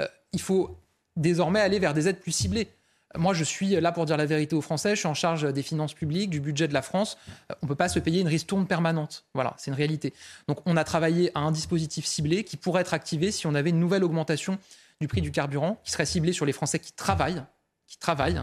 euh, 0.00 0.06
il 0.32 0.40
faut 0.40 0.74
désormais 1.18 1.60
aller 1.60 1.78
vers 1.78 1.94
des 1.94 2.08
aides 2.08 2.20
plus 2.20 2.32
ciblées. 2.32 2.68
Moi, 3.16 3.32
je 3.32 3.42
suis 3.42 3.80
là 3.80 3.90
pour 3.90 4.04
dire 4.04 4.16
la 4.16 4.26
vérité 4.26 4.54
aux 4.54 4.60
Français. 4.60 4.90
Je 4.90 5.00
suis 5.00 5.08
en 5.08 5.14
charge 5.14 5.50
des 5.52 5.62
finances 5.62 5.94
publiques, 5.94 6.28
du 6.28 6.40
budget 6.40 6.68
de 6.68 6.74
la 6.74 6.82
France. 6.82 7.16
Euh, 7.50 7.54
On 7.62 7.66
ne 7.66 7.68
peut 7.68 7.74
pas 7.74 7.88
se 7.88 7.98
payer 7.98 8.20
une 8.20 8.28
ristourne 8.28 8.66
permanente. 8.66 9.24
Voilà, 9.34 9.54
c'est 9.56 9.70
une 9.70 9.76
réalité. 9.76 10.12
Donc, 10.46 10.58
on 10.66 10.76
a 10.76 10.84
travaillé 10.84 11.30
à 11.34 11.40
un 11.40 11.50
dispositif 11.50 12.04
ciblé 12.04 12.44
qui 12.44 12.56
pourrait 12.56 12.82
être 12.82 12.94
activé 12.94 13.30
si 13.30 13.46
on 13.46 13.54
avait 13.54 13.70
une 13.70 13.80
nouvelle 13.80 14.04
augmentation 14.04 14.58
du 15.00 15.08
prix 15.08 15.22
du 15.22 15.30
carburant, 15.30 15.80
qui 15.84 15.92
serait 15.92 16.06
ciblé 16.06 16.32
sur 16.32 16.44
les 16.44 16.52
Français 16.52 16.80
qui 16.80 16.92
travaillent, 16.92 17.42
qui 17.88 17.98
travaillent 17.98 18.42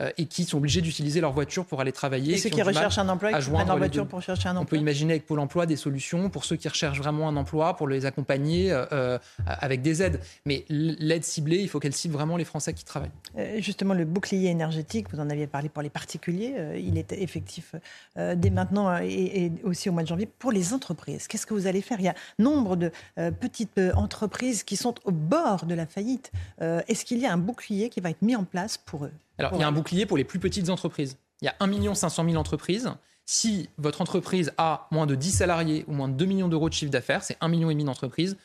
euh, 0.00 0.10
et 0.16 0.26
qui 0.26 0.44
sont 0.44 0.58
obligés 0.58 0.80
d'utiliser 0.80 1.20
leur 1.20 1.32
voiture 1.32 1.66
pour 1.66 1.80
aller 1.80 1.90
travailler. 1.90 2.28
Mhm. 2.28 2.34
Et 2.34 2.38
ceux 2.38 2.48
qui 2.48 2.62
recherchent 2.62 2.98
un 2.98 3.08
emploi, 3.08 3.32
qui 3.32 3.50
prennent 3.50 3.66
leur 3.66 3.76
voiture 3.76 4.06
pour 4.06 4.22
chercher 4.22 4.48
un 4.48 4.52
On 4.52 4.60
peut 4.60 4.62
emploi. 4.62 4.78
imaginer 4.78 5.14
avec 5.14 5.26
Pôle 5.26 5.40
emploi 5.40 5.66
des 5.66 5.76
solutions 5.76 6.30
pour 6.30 6.44
ceux 6.44 6.54
qui 6.54 6.68
recherchent 6.68 6.98
vraiment 6.98 7.28
un 7.28 7.36
emploi, 7.36 7.76
pour 7.76 7.88
les 7.88 8.06
accompagner 8.06 8.70
euh, 8.70 8.86
euh, 8.92 9.18
avec 9.46 9.82
des 9.82 10.02
aides. 10.02 10.20
Mais 10.46 10.64
l'aide 10.68 11.24
ciblée, 11.24 11.58
il 11.58 11.68
faut 11.68 11.80
qu'elle 11.80 11.92
cible 11.92 12.14
vraiment 12.14 12.36
les 12.36 12.44
Français 12.44 12.72
qui 12.72 12.84
travaillent. 12.84 13.10
Justement, 13.58 13.94
le 13.94 14.04
bouclier 14.04 14.48
énergétique, 14.48 15.08
vous 15.12 15.18
en 15.18 15.28
aviez 15.28 15.48
parlé 15.48 15.68
pour 15.68 15.82
les 15.82 15.90
particuliers, 15.90 16.54
il 16.78 16.96
est 16.96 17.12
effectif 17.12 17.74
dès 18.16 18.50
maintenant 18.50 18.96
et, 18.98 19.08
et 19.08 19.52
aussi 19.64 19.88
au 19.88 19.92
mois 19.92 20.02
de 20.04 20.08
janvier. 20.08 20.26
Pour 20.26 20.52
les 20.52 20.72
entreprises, 20.72 21.26
qu'est-ce 21.26 21.46
que 21.46 21.54
vous 21.54 21.66
allez 21.66 21.82
faire? 21.82 21.98
Il 21.98 22.04
y 22.04 22.08
a 22.08 22.14
nombre 22.38 22.76
de 22.76 22.92
petites 23.40 23.80
entreprises 23.96 24.62
qui 24.62 24.76
sont 24.76 24.94
au 25.04 25.10
bord 25.10 25.66
de 25.66 25.74
la 25.74 25.86
faillite. 25.86 26.30
Est-ce 26.60 27.04
qu'il 27.04 27.18
y 27.18 27.26
a 27.26 27.32
un 27.32 27.38
bouclier 27.38 27.88
qui 27.88 28.00
va 28.00 28.10
être 28.10 28.22
mis 28.22 28.36
en 28.36 28.44
place 28.44 28.78
pour 28.84 29.04
eux 29.04 29.12
Alors, 29.38 29.50
Pour 29.50 29.58
il 29.58 29.62
y 29.62 29.64
a 29.64 29.68
un 29.68 29.72
bouclier 29.72 30.06
pour 30.06 30.16
les 30.16 30.24
plus 30.24 30.38
petites 30.38 30.70
entreprises. 30.70 31.16
Il 31.42 31.46
y 31.46 31.48
a 31.48 31.54
1 31.60 31.94
500 31.94 32.24
000 32.24 32.36
entreprises. 32.36 32.90
Si 33.26 33.68
votre 33.78 34.00
entreprise 34.00 34.52
a 34.58 34.86
moins 34.90 35.06
de 35.06 35.14
10 35.14 35.32
salariés 35.32 35.84
ou 35.88 35.92
moins 35.92 36.08
de 36.08 36.14
2 36.14 36.24
millions 36.26 36.48
d'euros 36.48 36.68
de 36.68 36.74
chiffre 36.74 36.92
d'affaires, 36.92 37.22
c'est 37.22 37.38
1,5 37.40 37.48
million 37.48 37.84
d'entreprises, 37.84 38.36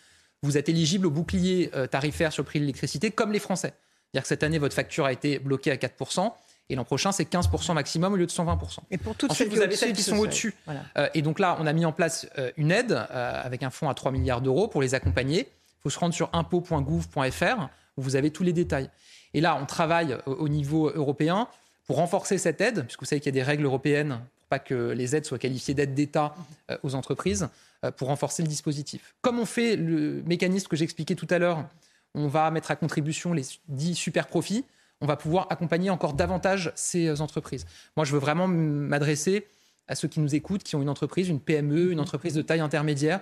vous 0.42 0.58
êtes 0.58 0.70
éligible 0.70 1.08
au 1.08 1.12
bouclier 1.12 1.70
euh, 1.76 1.86
tarifaire 1.86 2.32
sur 2.32 2.44
le 2.44 2.46
prix 2.46 2.60
de 2.60 2.64
l'électricité 2.64 3.12
comme 3.12 3.32
les 3.32 3.40
Français. 3.40 3.74
C'est-à-dire 4.06 4.22
que 4.24 4.28
cette 4.28 4.44
année, 4.44 4.58
votre 4.58 4.74
facture 4.76 5.06
a 5.06 5.12
été 5.12 5.38
bloquée 5.40 5.72
à 5.72 5.76
4%, 5.76 6.32
et 6.70 6.76
l'an 6.76 6.84
prochain, 6.84 7.12
c'est 7.12 7.30
15% 7.30 7.74
maximum 7.74 8.14
au 8.14 8.16
lieu 8.16 8.28
de 8.28 8.32
120%. 8.32 8.80
Et 8.92 8.98
pour 8.98 9.16
toutes 9.16 9.32
Ensuite, 9.32 9.50
celles 9.50 9.58
vous 9.58 9.64
avez 9.64 9.76
celles 9.76 9.94
qui 9.94 10.04
sont 10.04 10.18
au-dessus. 10.18 10.54
Voilà. 10.66 10.82
Euh, 10.98 11.10
et 11.16 11.24
donc 11.24 11.40
là, 11.40 11.58
on 11.60 11.66
a 11.66 11.74
mis 11.74 11.84
en 11.84 11.92
place 11.92 12.28
euh, 12.38 12.52
une 12.58 12.72
aide 12.72 12.92
euh, 12.92 13.42
avec 13.44 13.64
un 13.64 13.72
fonds 13.72 13.90
à 13.90 13.96
3 13.96 14.12
milliards 14.12 14.42
d'euros 14.42 14.68
pour 14.68 14.82
les 14.82 14.94
accompagner. 14.94 15.48
Il 15.50 15.82
faut 15.82 15.90
se 15.90 15.98
rendre 15.98 16.14
sur 16.14 16.30
impôt.gouv.fr 16.32 17.70
où 17.98 18.02
vous 18.02 18.16
avez 18.16 18.30
tous 18.30 18.44
les 18.44 18.54
détails. 18.54 18.90
Et 19.34 19.42
là, 19.42 19.58
on 19.62 19.66
travaille 19.66 20.18
au, 20.26 20.34
au 20.34 20.50
niveau 20.50 20.90
européen 20.90 21.48
pour 21.86 21.98
renforcer 21.98 22.38
cette 22.38 22.62
aide, 22.62 22.84
puisque 22.84 23.00
vous 23.00 23.06
savez 23.06 23.20
qu'il 23.20 23.36
y 23.36 23.38
a 23.38 23.42
des 23.42 23.44
règles 23.44 23.66
européennes 23.66 24.22
pour 24.38 24.48
pas 24.48 24.60
que 24.60 24.92
les 24.92 25.16
aides 25.16 25.26
soient 25.26 25.40
qualifiées 25.40 25.74
d'aides 25.74 25.96
d'État 25.96 26.36
euh, 26.70 26.78
aux 26.84 26.94
entreprises, 26.96 27.50
euh, 27.84 27.92
pour 27.92 28.10
renforcer 28.10 28.44
le 28.44 28.48
dispositif. 28.48 29.16
Comme 29.22 29.40
on 29.40 29.46
fait 29.46 29.76
le 29.76 30.22
mécanisme 30.28 30.68
que 30.68 30.76
j'expliquais 30.76 31.16
tout 31.16 31.28
à 31.30 31.40
l'heure, 31.40 31.66
on 32.14 32.28
va 32.28 32.52
mettre 32.52 32.70
à 32.72 32.76
contribution 32.76 33.34
les 33.34 33.44
10 33.70 33.96
super 33.96 34.28
profits. 34.28 34.66
on 35.02 35.08
va 35.08 35.16
pouvoir 35.16 35.48
accompagner 35.50 35.90
encore 35.90 36.14
davantage 36.14 36.72
ces 36.76 37.22
entreprises. 37.22 37.66
Moi, 37.96 38.06
je 38.06 38.12
veux 38.12 38.20
vraiment 38.20 38.48
m'adresser 38.48 39.48
à 39.88 39.96
ceux 39.96 40.08
qui 40.08 40.20
nous 40.20 40.36
écoutent, 40.36 40.62
qui 40.64 40.76
ont 40.76 40.82
une 40.82 40.90
entreprise, 40.90 41.30
une 41.30 41.40
PME, 41.40 41.92
une 41.92 42.00
entreprise 42.00 42.34
de 42.34 42.42
taille 42.42 42.60
intermédiaire, 42.60 43.22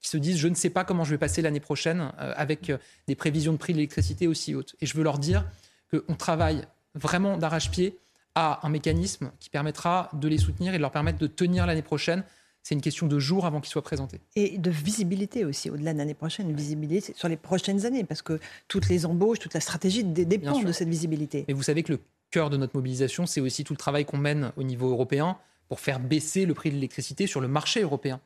qui 0.00 0.08
se 0.08 0.16
disent 0.16 0.38
je 0.38 0.48
ne 0.48 0.54
sais 0.54 0.70
pas 0.70 0.84
comment 0.84 1.04
je 1.04 1.10
vais 1.10 1.18
passer 1.18 1.42
l'année 1.42 1.60
prochaine 1.60 2.12
euh, 2.20 2.32
avec 2.36 2.70
euh, 2.70 2.78
des 3.06 3.14
prévisions 3.14 3.52
de 3.52 3.58
prix 3.58 3.72
de 3.72 3.78
l'électricité 3.78 4.26
aussi 4.26 4.54
hautes. 4.54 4.76
Et 4.80 4.86
je 4.86 4.96
veux 4.96 5.02
leur 5.02 5.18
dire 5.18 5.44
qu'on 5.90 6.14
travaille 6.14 6.62
vraiment 6.94 7.36
d'arrache-pied 7.36 7.98
à 8.34 8.66
un 8.66 8.70
mécanisme 8.70 9.32
qui 9.40 9.50
permettra 9.50 10.10
de 10.12 10.28
les 10.28 10.38
soutenir 10.38 10.74
et 10.74 10.76
de 10.76 10.82
leur 10.82 10.92
permettre 10.92 11.18
de 11.18 11.26
tenir 11.26 11.66
l'année 11.66 11.82
prochaine. 11.82 12.22
C'est 12.62 12.74
une 12.74 12.80
question 12.80 13.06
de 13.06 13.18
jours 13.18 13.46
avant 13.46 13.60
qu'il 13.60 13.70
soit 13.70 13.82
présenté. 13.82 14.20
Et 14.36 14.58
de 14.58 14.70
visibilité 14.70 15.44
aussi, 15.44 15.70
au-delà 15.70 15.92
de 15.94 15.98
l'année 15.98 16.14
prochaine, 16.14 16.50
une 16.50 16.56
visibilité 16.56 17.14
sur 17.16 17.28
les 17.28 17.36
prochaines 17.36 17.86
années, 17.86 18.04
parce 18.04 18.20
que 18.20 18.38
toutes 18.66 18.88
les 18.88 19.06
embauches, 19.06 19.38
toute 19.38 19.54
la 19.54 19.60
stratégie 19.60 20.04
dépend 20.04 20.60
de 20.60 20.72
cette 20.72 20.88
visibilité. 20.88 21.44
Mais 21.48 21.54
vous 21.54 21.62
savez 21.62 21.82
que 21.82 21.92
le 21.92 22.00
cœur 22.30 22.50
de 22.50 22.56
notre 22.56 22.76
mobilisation, 22.76 23.26
c'est 23.26 23.40
aussi 23.40 23.64
tout 23.64 23.72
le 23.72 23.78
travail 23.78 24.04
qu'on 24.04 24.18
mène 24.18 24.52
au 24.56 24.62
niveau 24.62 24.90
européen 24.90 25.38
pour 25.68 25.80
faire 25.80 26.00
baisser 26.00 26.46
le 26.46 26.54
prix 26.54 26.70
de 26.70 26.74
l'électricité 26.74 27.26
sur 27.26 27.40
le 27.40 27.48
marché 27.48 27.82
européen. 27.82 28.20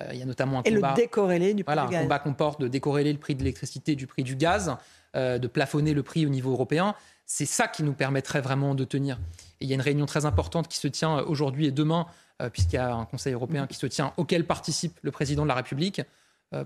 Euh, 0.00 0.08
il 0.12 0.18
y 0.18 0.22
a 0.22 0.24
notamment 0.26 0.58
un 0.58 0.62
Et 0.62 0.74
combat, 0.74 0.90
le 0.90 0.96
décorrélé 0.96 1.54
du 1.54 1.64
prix 1.64 1.74
voilà, 1.74 1.86
du 1.86 1.92
gaz. 1.92 2.00
un 2.00 2.02
combat 2.04 2.18
qu'on 2.18 2.34
porte 2.34 2.60
de 2.60 2.68
décorréler 2.68 3.12
le 3.12 3.18
prix 3.18 3.34
de 3.34 3.40
l'électricité 3.40 3.96
du 3.96 4.06
prix 4.06 4.22
du 4.22 4.36
gaz, 4.36 4.76
euh, 5.14 5.38
de 5.38 5.46
plafonner 5.46 5.94
le 5.94 6.02
prix 6.02 6.26
au 6.26 6.28
niveau 6.28 6.52
européen. 6.52 6.94
C'est 7.24 7.46
ça 7.46 7.68
qui 7.68 7.82
nous 7.82 7.92
permettrait 7.92 8.40
vraiment 8.40 8.74
de 8.74 8.84
tenir. 8.84 9.18
Et 9.60 9.64
il 9.64 9.68
y 9.68 9.72
a 9.72 9.74
une 9.74 9.80
réunion 9.80 10.06
très 10.06 10.26
importante 10.26 10.68
qui 10.68 10.78
se 10.78 10.88
tient 10.88 11.18
aujourd'hui 11.20 11.66
et 11.66 11.70
demain, 11.72 12.06
euh, 12.40 12.50
puisqu'il 12.50 12.76
y 12.76 12.78
a 12.78 12.94
un 12.94 13.04
Conseil 13.04 13.32
européen 13.32 13.66
qui 13.66 13.76
se 13.76 13.86
tient, 13.86 14.12
auquel 14.16 14.46
participe 14.46 14.98
le 15.02 15.10
président 15.10 15.42
de 15.42 15.48
la 15.48 15.54
République 15.54 16.02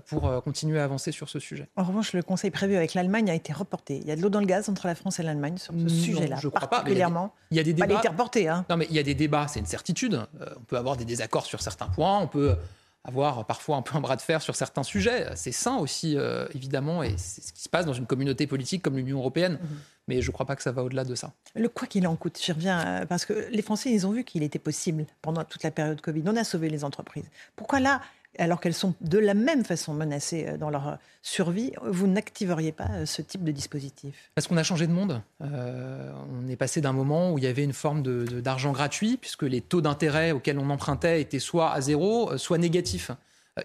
pour 0.05 0.31
continuer 0.43 0.79
à 0.79 0.83
avancer 0.83 1.11
sur 1.11 1.27
ce 1.27 1.39
sujet. 1.39 1.67
En 1.75 1.83
revanche, 1.83 2.13
le 2.13 2.21
conseil 2.21 2.51
prévu 2.51 2.75
avec 2.75 2.93
l'Allemagne 2.93 3.31
a 3.31 3.33
été 3.33 3.51
reporté. 3.51 3.97
Il 3.97 4.07
y 4.07 4.11
a 4.11 4.15
de 4.15 4.21
l'eau 4.21 4.29
dans 4.29 4.39
le 4.39 4.45
gaz 4.45 4.69
entre 4.69 4.85
la 4.85 4.93
France 4.93 5.19
et 5.19 5.23
l'Allemagne 5.23 5.57
sur 5.57 5.73
ce 5.73 5.89
sujet-là, 5.89 6.37
je 6.39 6.49
crois 6.49 6.67
particulièrement. 6.67 7.29
Pas, 7.29 7.35
il 7.49 7.57
y 7.57 7.59
a 7.59 7.63
des, 7.63 7.73
débats. 7.73 7.87
il 7.89 7.95
a 7.95 7.99
été 7.99 8.07
reporté. 8.07 8.47
Hein. 8.47 8.63
Non, 8.69 8.77
mais 8.77 8.85
il 8.91 8.95
y 8.95 8.99
a 8.99 9.03
des 9.03 9.15
débats, 9.15 9.47
c'est 9.49 9.59
une 9.59 9.65
certitude. 9.65 10.21
on 10.55 10.61
peut 10.61 10.77
avoir 10.77 10.97
des 10.97 11.03
désaccords 11.03 11.47
sur 11.47 11.61
certains 11.61 11.87
points, 11.87 12.19
on 12.19 12.27
peut 12.27 12.55
avoir 13.03 13.45
parfois 13.45 13.77
un 13.77 13.81
peu 13.81 13.97
un 13.97 14.01
bras 14.01 14.15
de 14.15 14.21
fer 14.21 14.41
sur 14.41 14.55
certains 14.55 14.83
sujets. 14.83 15.27
C'est 15.35 15.51
sain 15.51 15.77
aussi, 15.77 16.17
euh, 16.17 16.45
évidemment, 16.53 17.01
et 17.03 17.15
c'est 17.17 17.41
ce 17.41 17.53
qui 17.53 17.61
se 17.61 17.69
passe 17.69 17.85
dans 17.85 17.93
une 17.93 18.05
communauté 18.05 18.47
politique 18.47 18.81
comme 18.83 18.95
l'Union 18.95 19.17
européenne. 19.17 19.53
Mhm. 19.53 19.77
Mais 20.07 20.21
je 20.21 20.27
ne 20.27 20.33
crois 20.33 20.45
pas 20.45 20.55
que 20.55 20.63
ça 20.63 20.71
va 20.71 20.83
au-delà 20.83 21.03
de 21.03 21.15
ça. 21.15 21.31
Le 21.55 21.69
quoi 21.69 21.87
qu'il 21.87 22.05
en 22.07 22.15
coûte, 22.15 22.39
j'y 22.43 22.51
reviens, 22.51 22.85
euh, 22.85 23.05
parce 23.05 23.25
que 23.25 23.47
les 23.51 23.61
Français, 23.61 23.91
ils 23.91 24.05
ont 24.05 24.11
vu 24.11 24.23
qu'il 24.23 24.43
était 24.43 24.59
possible 24.59 25.05
pendant 25.21 25.43
toute 25.43 25.63
la 25.63 25.71
période 25.71 26.01
Covid. 26.01 26.23
On 26.25 26.35
a 26.35 26.43
sauvé 26.43 26.69
les 26.69 26.83
entreprises. 26.83 27.29
Pourquoi 27.55 27.79
là, 27.79 28.01
alors 28.37 28.59
qu'elles 28.59 28.73
sont 28.73 28.95
de 29.01 29.17
la 29.17 29.33
même 29.33 29.63
façon 29.65 29.93
menacées 29.93 30.45
euh, 30.47 30.57
dans 30.57 30.69
leur 30.69 30.87
euh, 30.87 30.95
survie, 31.21 31.73
vous 31.83 32.07
n'activeriez 32.07 32.71
pas 32.71 32.87
euh, 32.91 33.05
ce 33.05 33.21
type 33.21 33.43
de 33.43 33.51
dispositif? 33.51 34.31
Parce 34.35 34.47
qu'on 34.47 34.57
a 34.57 34.63
changé 34.63 34.87
de 34.87 34.93
monde? 34.93 35.21
on 35.39 36.47
est 36.47 36.55
passé 36.55 36.81
d'un 36.81 36.93
moment 36.93 37.31
où 37.31 37.37
il 37.37 37.43
y 37.43 37.47
avait 37.47 37.63
une 37.63 37.73
forme 37.73 38.03
d'argent 38.41 38.71
gratuit, 38.71 39.17
puisque 39.17 39.43
les 39.43 39.61
taux 39.61 39.81
d'intérêt 39.81 40.31
auxquels 40.31 40.59
on 40.59 40.69
empruntait 40.69 41.21
étaient 41.21 41.39
soit 41.39 41.71
à 41.71 41.81
zéro, 41.81 42.37
soit 42.37 42.57
négatifs. 42.57 43.11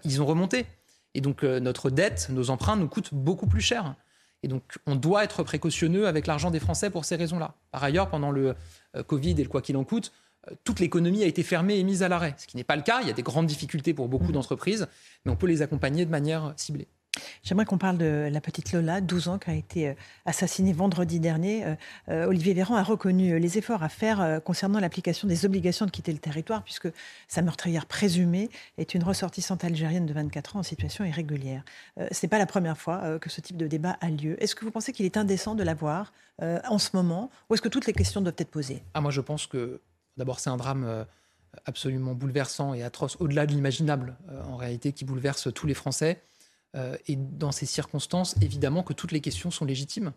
Ils 0.03 0.21
ont 0.21 0.25
remonté. 0.25 0.65
Et 1.13 1.21
donc 1.21 1.43
notre 1.43 1.89
dette, 1.89 2.29
nos 2.29 2.49
emprunts 2.49 2.75
nous 2.75 2.87
coûtent 2.87 3.13
beaucoup 3.13 3.47
plus 3.47 3.61
cher. 3.61 3.95
Et 4.43 4.47
donc 4.47 4.63
on 4.85 4.95
doit 4.95 5.23
être 5.23 5.43
précautionneux 5.43 6.07
avec 6.07 6.27
l'argent 6.27 6.51
des 6.51 6.59
Français 6.59 6.89
pour 6.89 7.05
ces 7.05 7.15
raisons-là. 7.15 7.53
Par 7.71 7.83
ailleurs, 7.83 8.09
pendant 8.09 8.31
le 8.31 8.55
Covid 9.05 9.31
et 9.31 9.43
le 9.43 9.49
quoi 9.49 9.61
qu'il 9.61 9.77
en 9.77 9.83
coûte, 9.83 10.11
toute 10.63 10.79
l'économie 10.79 11.23
a 11.23 11.27
été 11.27 11.43
fermée 11.43 11.77
et 11.77 11.83
mise 11.83 12.03
à 12.03 12.09
l'arrêt. 12.09 12.35
Ce 12.37 12.47
qui 12.47 12.57
n'est 12.57 12.63
pas 12.63 12.75
le 12.75 12.81
cas. 12.81 12.99
Il 13.01 13.07
y 13.07 13.11
a 13.11 13.13
des 13.13 13.23
grandes 13.23 13.47
difficultés 13.47 13.93
pour 13.93 14.07
beaucoup 14.07 14.29
mmh. 14.29 14.33
d'entreprises, 14.33 14.87
mais 15.25 15.31
on 15.31 15.35
peut 15.35 15.47
les 15.47 15.61
accompagner 15.61 16.05
de 16.05 16.11
manière 16.11 16.53
ciblée. 16.55 16.87
J'aimerais 17.43 17.65
qu'on 17.65 17.77
parle 17.77 17.97
de 17.97 18.29
la 18.31 18.41
petite 18.41 18.71
Lola, 18.71 19.01
12 19.01 19.27
ans, 19.27 19.39
qui 19.39 19.49
a 19.49 19.53
été 19.53 19.89
euh, 19.89 19.93
assassinée 20.25 20.73
vendredi 20.73 21.19
dernier. 21.19 21.65
Euh, 21.65 21.75
euh, 22.09 22.25
Olivier 22.27 22.53
Véran 22.53 22.75
a 22.75 22.83
reconnu 22.83 23.39
les 23.39 23.57
efforts 23.57 23.83
à 23.83 23.89
faire 23.89 24.41
concernant 24.43 24.79
l'application 24.79 25.27
des 25.27 25.45
obligations 25.45 25.85
de 25.85 25.91
quitter 25.91 26.11
le 26.11 26.19
territoire, 26.19 26.63
puisque 26.63 26.89
sa 27.27 27.41
meurtrière 27.41 27.85
présumée 27.85 28.49
est 28.77 28.93
une 28.93 29.03
ressortissante 29.03 29.63
algérienne 29.63 30.05
de 30.05 30.13
24 30.13 30.55
ans 30.55 30.59
en 30.59 30.63
situation 30.63 31.05
irrégulière. 31.05 31.63
ce 31.97 32.25
n'est 32.25 32.29
pas 32.29 32.37
la 32.37 32.45
première 32.45 32.77
fois 32.77 33.19
que 33.19 33.29
ce 33.29 33.41
type 33.41 33.57
de 33.57 33.67
débat 33.67 33.97
a 34.01 34.09
lieu. 34.09 34.41
Est-ce 34.41 34.55
que 34.55 34.65
vous 34.65 34.71
pensez 34.71 34.93
qu'il 34.93 35.05
est 35.05 35.17
indécent 35.17 35.55
de 35.55 35.63
l'avoir 35.63 36.13
en 36.41 36.77
ce 36.77 36.89
moment, 36.93 37.29
ou 37.49 37.53
est-ce 37.53 37.61
que 37.61 37.69
toutes 37.69 37.87
les 37.87 37.93
questions 37.93 38.21
doivent 38.21 38.35
être 38.37 38.51
posées? 38.51 38.83
Ah, 38.93 39.01
Moi, 39.01 39.11
je 39.11 39.21
pense 39.21 39.47
que 39.47 39.81
D'abord, 40.17 40.39
c'est 40.39 40.49
un 40.49 40.57
drame 40.57 40.83
euh, 40.85 41.03
absolument 41.65 42.13
bouleversant 42.13 42.73
et 42.73 42.83
atroce, 42.83 43.17
au-delà 43.19 43.45
de 43.45 43.53
l'imaginable, 43.53 44.17
euh, 44.29 44.43
en 44.43 44.57
réalité, 44.57 44.91
qui 44.91 45.05
bouleverse 45.05 45.53
tous 45.53 45.67
les 45.67 45.73
Français. 45.73 46.21
Euh, 46.75 46.97
et 47.07 47.15
dans 47.15 47.51
ces 47.51 47.65
circonstances, 47.65 48.35
évidemment 48.41 48.83
que 48.83 48.93
toutes 48.93 49.11
les 49.11 49.21
questions 49.21 49.51
sont 49.51 49.65
légitimes 49.65 50.11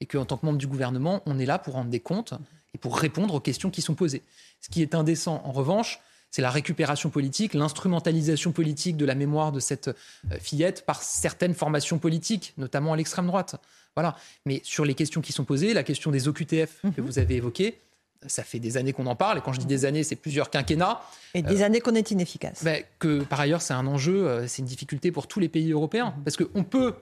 et 0.00 0.06
qu'en 0.06 0.24
tant 0.24 0.36
que 0.36 0.46
membre 0.46 0.58
du 0.58 0.66
gouvernement, 0.66 1.22
on 1.26 1.38
est 1.38 1.46
là 1.46 1.58
pour 1.58 1.74
rendre 1.74 1.90
des 1.90 2.00
comptes 2.00 2.34
et 2.74 2.78
pour 2.78 2.98
répondre 2.98 3.34
aux 3.34 3.40
questions 3.40 3.70
qui 3.70 3.82
sont 3.82 3.94
posées. 3.94 4.22
Ce 4.60 4.68
qui 4.68 4.82
est 4.82 4.94
indécent, 4.94 5.40
en 5.44 5.52
revanche, 5.52 6.00
c'est 6.30 6.42
la 6.42 6.50
récupération 6.50 7.08
politique, 7.08 7.54
l'instrumentalisation 7.54 8.52
politique 8.52 8.96
de 8.96 9.06
la 9.06 9.14
mémoire 9.14 9.52
de 9.52 9.60
cette 9.60 9.90
fillette 10.38 10.84
par 10.84 11.02
certaines 11.02 11.54
formations 11.54 11.98
politiques, 11.98 12.52
notamment 12.58 12.92
à 12.92 12.96
l'extrême 12.96 13.26
droite. 13.26 13.56
Voilà. 13.94 14.16
Mais 14.44 14.60
sur 14.64 14.84
les 14.84 14.94
questions 14.94 15.22
qui 15.22 15.32
sont 15.32 15.44
posées, 15.44 15.72
la 15.72 15.82
question 15.82 16.10
des 16.10 16.28
OQTF 16.28 16.82
que 16.82 17.00
mhm. 17.00 17.06
vous 17.06 17.18
avez 17.18 17.36
évoquée, 17.36 17.80
ça 18.26 18.42
fait 18.42 18.58
des 18.58 18.76
années 18.76 18.92
qu'on 18.92 19.06
en 19.06 19.16
parle, 19.16 19.38
et 19.38 19.40
quand 19.40 19.52
je 19.52 19.60
dis 19.60 19.66
des 19.66 19.84
années, 19.84 20.02
c'est 20.02 20.16
plusieurs 20.16 20.50
quinquennats. 20.50 21.00
Et 21.34 21.42
des 21.42 21.62
années 21.62 21.80
qu'on 21.80 21.94
est 21.94 22.10
inefficace. 22.10 22.64
Ben, 22.64 22.82
que 22.98 23.22
par 23.24 23.40
ailleurs, 23.40 23.62
c'est 23.62 23.74
un 23.74 23.86
enjeu, 23.86 24.26
euh, 24.26 24.46
c'est 24.46 24.60
une 24.60 24.68
difficulté 24.68 25.12
pour 25.12 25.26
tous 25.26 25.40
les 25.40 25.48
pays 25.48 25.72
européens, 25.72 26.14
parce 26.24 26.36
qu'on 26.36 26.64
peut 26.64 26.94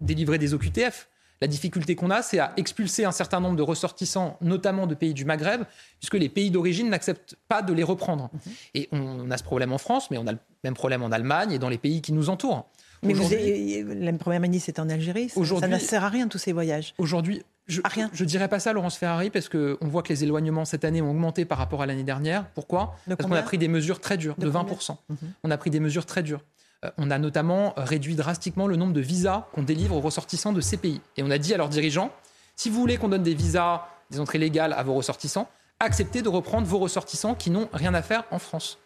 délivrer 0.00 0.38
des 0.38 0.54
OQTF. 0.54 1.08
La 1.42 1.48
difficulté 1.48 1.94
qu'on 1.94 2.10
a, 2.10 2.20
c'est 2.20 2.38
à 2.38 2.52
expulser 2.58 3.06
un 3.06 3.12
certain 3.12 3.40
nombre 3.40 3.56
de 3.56 3.62
ressortissants, 3.62 4.36
notamment 4.42 4.86
de 4.86 4.94
pays 4.94 5.14
du 5.14 5.24
Maghreb, 5.24 5.62
puisque 5.98 6.14
les 6.14 6.28
pays 6.28 6.50
d'origine 6.50 6.90
n'acceptent 6.90 7.34
pas 7.48 7.62
de 7.62 7.72
les 7.72 7.82
reprendre. 7.82 8.28
Mhm. 8.32 8.52
Et 8.74 8.88
on 8.92 9.30
a 9.30 9.38
ce 9.38 9.42
problème 9.42 9.72
en 9.72 9.78
France, 9.78 10.10
mais 10.10 10.18
on 10.18 10.26
a 10.26 10.32
le 10.32 10.38
même 10.64 10.74
problème 10.74 11.02
en 11.02 11.10
Allemagne 11.10 11.52
et 11.52 11.58
dans 11.58 11.70
les 11.70 11.78
pays 11.78 12.02
qui 12.02 12.12
nous 12.12 12.28
entourent. 12.28 12.68
Mais 13.02 13.14
vous 13.14 13.30
la 13.30 14.12
première 14.12 14.40
ministre 14.40 14.68
est 14.68 14.78
en 14.78 14.90
Algérie. 14.90 15.30
Ça, 15.30 15.68
ne 15.68 15.78
sert 15.78 16.04
à 16.04 16.08
rien 16.08 16.28
tous 16.28 16.38
ces 16.38 16.52
voyages. 16.52 16.94
Aujourd'hui, 16.98 17.42
je, 17.70 17.80
ne 17.80 18.28
dirais 18.28 18.48
pas 18.48 18.60
ça, 18.60 18.72
Laurence 18.72 18.96
Ferrari, 18.96 19.30
parce 19.30 19.48
qu'on 19.48 19.76
voit 19.82 20.02
que 20.02 20.08
les 20.10 20.24
éloignements 20.24 20.64
cette 20.64 20.84
année 20.84 21.00
ont 21.00 21.10
augmenté 21.10 21.44
par 21.44 21.58
rapport 21.58 21.82
à 21.82 21.86
l'année 21.86 22.02
dernière. 22.02 22.46
Pourquoi? 22.54 22.96
Parce 23.08 23.22
qu'on 23.22 23.32
a 23.32 23.42
pris 23.42 23.58
des 23.58 23.68
mesures 23.68 24.00
très 24.00 24.16
dures, 24.16 24.34
de, 24.38 24.50
20%. 24.50 24.96
Mhm. 25.08 25.16
On 25.44 25.50
a 25.50 25.56
pris 25.56 25.70
des 25.70 25.80
mesures 25.80 26.06
très 26.06 26.22
dures. 26.22 26.40
Euh, 26.84 26.90
on 26.98 27.10
a 27.10 27.18
notamment 27.18 27.74
réduit 27.76 28.14
drastiquement 28.14 28.66
le 28.66 28.76
nombre 28.76 28.92
de 28.92 29.00
visas 29.00 29.46
qu'on 29.52 29.62
délivre 29.62 29.96
aux 29.96 30.00
ressortissants 30.00 30.52
de 30.52 30.60
ces 30.60 30.76
pays. 30.76 31.00
Et 31.16 31.22
on 31.22 31.30
a 31.30 31.38
dit 31.38 31.54
à 31.54 31.56
leurs 31.56 31.68
dirigeants, 31.68 32.10
si 32.56 32.70
vous 32.70 32.80
voulez 32.80 32.96
qu'on 32.96 33.08
donne 33.08 33.22
des 33.22 33.34
visas, 33.34 33.86
des 34.10 34.20
entrées 34.20 34.38
légales 34.38 34.72
à 34.72 34.82
vos 34.82 34.94
ressortissants, 34.94 35.48
acceptez 35.78 36.22
de 36.22 36.28
reprendre 36.28 36.66
vos 36.66 36.78
ressortissants 36.78 37.34
qui 37.34 37.50
n'ont 37.50 37.68
rien 37.72 37.94
à 37.94 38.02
faire 38.02 38.24
en 38.30 38.38
France. 38.38 38.78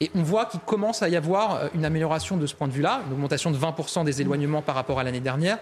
Et 0.00 0.10
on 0.14 0.22
voit 0.22 0.46
qu'il 0.46 0.60
commence 0.60 1.02
à 1.02 1.08
y 1.08 1.16
avoir 1.16 1.54
euh, 1.54 1.68
une 1.74 1.84
amélioration 1.84 2.36
de 2.36 2.46
ce 2.46 2.54
point 2.54 2.66
de 2.66 2.72
vue-là, 2.72 3.02
une 3.06 3.12
augmentation 3.12 3.50
de 3.50 3.56
20% 3.56 4.04
des 4.04 4.20
éloignements 4.20 4.62
par 4.62 4.74
rapport 4.74 4.98
à 4.98 5.04
l'année 5.04 5.20
dernière. 5.20 5.58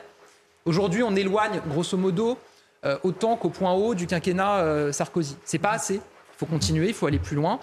Aujourd'hui, 0.65 1.03
on 1.03 1.15
éloigne 1.17 1.61
grosso 1.69 1.97
modo 1.97 2.39
euh, 2.87 2.97
autant 3.03 3.37
qu'au 3.37 3.51
point 3.51 3.73
haut 3.73 3.95
du 3.95 4.07
quinquennat 4.07 4.61
euh, 4.61 4.93
Sarkozy. 4.93 5.37
C'est 5.45 5.59
pas 5.59 5.73
assez. 5.73 5.97
Il 5.97 6.39
faut 6.39 6.47
continuer, 6.47 6.89
il 6.89 6.95
faut 6.95 7.07
aller 7.07 7.19
plus 7.19 7.37
loin. 7.37 7.61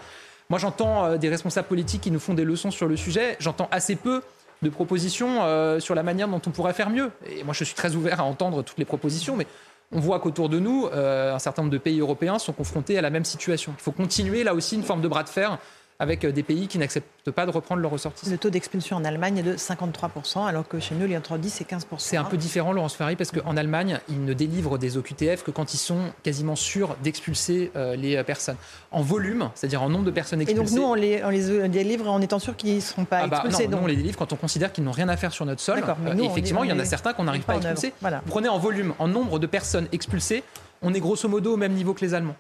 Moi, 0.50 0.60
j'entends 0.60 1.06
euh, 1.06 1.18
des 1.18 1.30
responsables 1.30 1.68
politiques 1.68 2.02
qui 2.02 2.12
nous 2.12 2.20
font 2.20 2.36
des 2.36 2.44
leçons 2.44 2.70
sur 2.70 2.88
le 2.88 2.96
sujet. 2.96 3.36
J'entends 3.40 3.68
assez 3.72 3.96
peu 3.96 4.22
de 4.62 4.70
propositions 4.70 5.80
sur 5.80 5.94
la 5.94 6.02
manière 6.02 6.28
dont 6.28 6.42
on 6.48 6.50
pourrait 6.50 6.74
faire 6.74 6.90
mieux. 6.90 7.12
Et 7.30 7.44
moi, 7.44 7.54
je 7.54 7.64
suis 7.64 7.76
très 7.76 7.94
ouvert 7.94 8.20
à 8.20 8.24
entendre 8.24 8.64
toutes 8.64 8.80
les 8.80 8.86
propositions, 8.86 9.36
mais 9.36 9.46
on 9.92 10.00
voit 10.00 10.20
qu'autour 10.20 10.50
de 10.50 10.58
nous, 10.58 10.90
un 10.92 11.38
certain 11.38 11.62
nombre 11.62 11.72
de 11.72 11.78
pays 11.78 12.00
européens 12.00 12.40
sont 12.40 12.54
confrontés 12.54 12.98
à 12.98 13.02
la 13.04 13.12
même 13.12 13.24
situation. 13.24 13.76
Il 13.78 13.84
faut 13.84 13.92
continuer 13.92 14.44
là 14.44 14.56
aussi 14.56 14.74
une 14.74 14.82
forme 14.82 15.02
de 15.02 15.08
bras 15.08 15.22
de 15.22 15.30
fer 15.30 15.60
avec 16.00 16.26
euh, 16.26 16.32
des 16.32 16.44
pays 16.44 16.68
qui 16.68 16.78
n'acceptent 16.78 17.32
pas 17.32 17.46
de 17.46 17.52
reprendre 17.52 17.82
leurs 17.82 17.92
ressortissants. 17.92 18.32
Le 18.32 18.38
taux 18.38 18.50
d'expulsion 18.50 18.98
en 18.98 19.04
Allemagne 19.04 19.40
est 19.40 19.44
de 19.44 19.56
53%, 19.56 20.46
alors 20.46 20.68
que 20.68 20.80
chez 20.80 20.96
nous, 20.96 21.06
il 21.06 21.12
est 21.12 21.18
entre 21.18 21.38
10 21.38 21.62
et 21.62 21.64
15%. 21.64 21.82
C'est 21.98 22.18
un 22.18 22.24
peu 22.24 22.38
différent, 22.38 22.72
Laurence 22.72 22.96
Ferrari, 22.96 23.16
parce 23.16 23.32
qu'en 23.32 23.58
Allemagne, 23.58 24.00
ils 24.10 24.24
ne 24.24 24.34
délivrent 24.34 24.78
des 24.78 24.98
OQTF 24.98 25.44
que 25.44 25.52
quand 25.52 25.74
ils 25.74 25.80
sont 25.80 26.00
quasiment 26.24 26.56
sûrs 26.56 26.96
d'expulser 27.04 27.72
euh, 27.76 27.96
les 27.96 28.16
euh, 28.16 28.24
personnes. 28.24 28.58
En 28.92 29.02
volume, 29.02 29.50
c'est-à-dire 29.56 29.82
en 29.82 29.90
nombre 29.90 30.06
de 30.06 30.12
personnes 30.12 30.42
expulsées. 30.42 30.74
Et 30.74 30.76
donc 30.76 30.80
nous, 30.80 30.88
on 30.88 30.94
les, 30.94 31.24
on 31.24 31.30
les 31.30 31.68
délivre 31.68 32.10
en 32.10 32.22
étant 32.22 32.40
sûr 32.40 32.56
qu'ils 32.56 32.76
ne 32.76 32.80
seront 32.80 33.06
pas 33.06 33.22
ah 33.24 33.28
bah, 33.28 33.38
expulsés. 33.38 33.68
non, 33.68 33.78
nous, 33.78 33.84
on 33.84 33.88
les 33.88 33.96
délivre 33.96 34.18
quand 34.18 34.32
on 34.34 34.38
considère 34.38 34.72
qu'ils 34.72 34.84
n'ont 34.84 34.92
rien 34.92 35.10
à 35.10 35.18
faire 35.18 35.34
sur 35.34 35.46
notre 35.46 35.62
sol. 35.62 35.84
et 36.18 36.24
effectivement, 36.24 36.64
il 36.64 36.70
y 36.70 36.74
en 36.74 36.80
a 36.80 36.86
certains 36.86 37.14
qu'on 37.14 37.24
n'arrive 37.24 37.44
pas 37.44 37.54
à 37.54 37.58
expulser. 37.58 37.94
Prenez 38.28 38.50
en 38.50 38.60
volume, 38.60 38.94
en 39.00 39.08
nombre 39.08 39.40
de 39.40 39.48
personnes 39.48 39.88
expulsées, 39.92 40.44
on 40.82 40.94
est 40.94 41.00
grosso 41.00 41.28
modo 41.28 41.54
au 41.54 41.58
même 41.58 41.74
niveau 41.74 41.94
que 41.94 42.02
les 42.06 42.14
Allemands. 42.14 42.36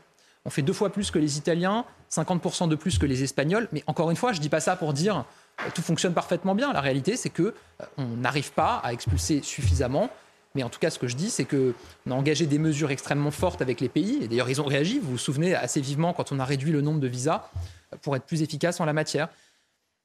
On 0.47 0.49
fait 0.49 0.61
deux 0.61 0.73
fois 0.73 0.89
plus 0.89 1.11
que 1.11 1.19
les 1.19 1.37
Italiens, 1.37 1.83
50% 2.09 2.69
de 2.69 2.75
plus 2.75 2.97
que 2.97 3.05
les 3.05 3.21
Espagnols. 3.21 3.67
Mais 3.73 3.83
encore 3.85 4.09
une 4.09 4.15
fois, 4.15 4.31
je 4.31 4.37
ne 4.37 4.41
dis 4.41 4.47
pas 4.47 4.61
ça 4.61 4.77
pour 4.77 4.93
dire 4.93 5.25
que 5.57 5.63
euh, 5.63 5.69
tout 5.75 5.81
fonctionne 5.81 6.13
parfaitement 6.13 6.55
bien. 6.55 6.71
La 6.71 6.79
réalité, 6.79 7.17
c'est 7.17 7.29
qu'on 7.29 7.51
euh, 7.99 8.15
n'arrive 8.15 8.53
pas 8.53 8.77
à 8.77 8.93
expulser 8.93 9.41
suffisamment. 9.41 10.09
Mais 10.55 10.63
en 10.63 10.69
tout 10.69 10.79
cas, 10.79 10.89
ce 10.89 10.99
que 10.99 11.07
je 11.07 11.17
dis, 11.17 11.29
c'est 11.29 11.43
qu'on 11.43 11.73
a 12.09 12.13
engagé 12.13 12.45
des 12.45 12.59
mesures 12.59 12.91
extrêmement 12.91 13.29
fortes 13.29 13.61
avec 13.61 13.81
les 13.81 13.89
pays. 13.89 14.19
Et 14.23 14.29
d'ailleurs, 14.29 14.49
ils 14.49 14.61
ont 14.61 14.65
réagi, 14.65 14.99
vous 14.99 15.11
vous 15.11 15.17
souvenez, 15.17 15.53
assez 15.53 15.81
vivement 15.81 16.13
quand 16.13 16.31
on 16.31 16.39
a 16.39 16.45
réduit 16.45 16.71
le 16.71 16.79
nombre 16.79 17.01
de 17.01 17.07
visas 17.09 17.49
euh, 17.93 17.97
pour 18.01 18.15
être 18.15 18.23
plus 18.23 18.41
efficace 18.41 18.79
en 18.79 18.85
la 18.85 18.93
matière. 18.93 19.27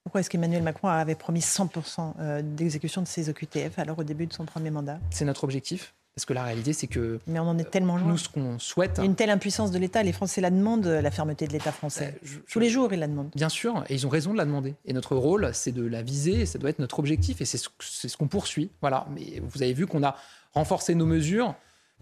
Pourquoi 0.03 0.19
est-ce 0.19 0.29
qu'Emmanuel 0.29 0.61
Macron 0.61 0.89
avait 0.89 1.15
promis 1.15 1.39
100% 1.39 2.41
d'exécution 2.41 3.01
de 3.01 3.07
ses 3.07 3.29
OQTF 3.29 3.79
alors 3.79 3.99
au 3.99 4.03
début 4.03 4.27
de 4.27 4.33
son 4.33 4.43
premier 4.43 4.69
mandat? 4.71 4.99
C'est 5.09 5.23
notre 5.23 5.45
objectif. 5.45 5.93
Parce 6.15 6.25
que 6.25 6.33
la 6.33 6.43
réalité, 6.43 6.73
c'est 6.73 6.85
que 6.85 7.19
Mais 7.25 7.39
on 7.39 7.43
en 7.47 7.57
est 7.57 7.69
tellement 7.71 7.97
loin. 7.97 8.07
nous, 8.07 8.17
ce 8.19 8.29
qu'on 8.29 8.59
souhaite, 8.59 8.93
Il 8.97 8.99
y 8.99 9.01
a 9.01 9.05
une 9.05 9.15
telle 9.15 9.31
impuissance 9.31 9.71
de 9.71 9.79
l'État. 9.79 10.03
Les 10.03 10.11
Français 10.11 10.41
la 10.41 10.51
demandent, 10.51 10.85
la 10.85 11.09
fermeté 11.11 11.47
de 11.47 11.53
l'État 11.53 11.71
français. 11.71 12.13
Euh, 12.15 12.19
je- 12.23 12.39
Tous 12.51 12.59
les 12.59 12.69
jours, 12.69 12.93
ils 12.93 12.99
la 12.99 13.07
demandent. 13.07 13.31
Bien 13.35 13.49
sûr, 13.49 13.83
et 13.89 13.95
ils 13.95 14.05
ont 14.05 14.09
raison 14.09 14.31
de 14.31 14.37
la 14.37 14.45
demander. 14.45 14.75
Et 14.85 14.93
notre 14.93 15.15
rôle, 15.15 15.49
c'est 15.53 15.71
de 15.71 15.83
la 15.83 16.03
viser, 16.03 16.41
et 16.41 16.45
ça 16.45 16.59
doit 16.59 16.69
être 16.69 16.77
notre 16.77 16.99
objectif, 16.99 17.41
et 17.41 17.45
c'est 17.45 17.57
ce, 17.57 17.69
c'est 17.79 18.09
ce 18.09 18.15
qu'on 18.17 18.27
poursuit. 18.27 18.69
Voilà. 18.81 19.07
Mais 19.15 19.41
vous 19.43 19.63
avez 19.63 19.73
vu 19.73 19.87
qu'on 19.87 20.03
a 20.03 20.15
renforcé 20.53 20.93
nos 20.93 21.07
mesures 21.07 21.55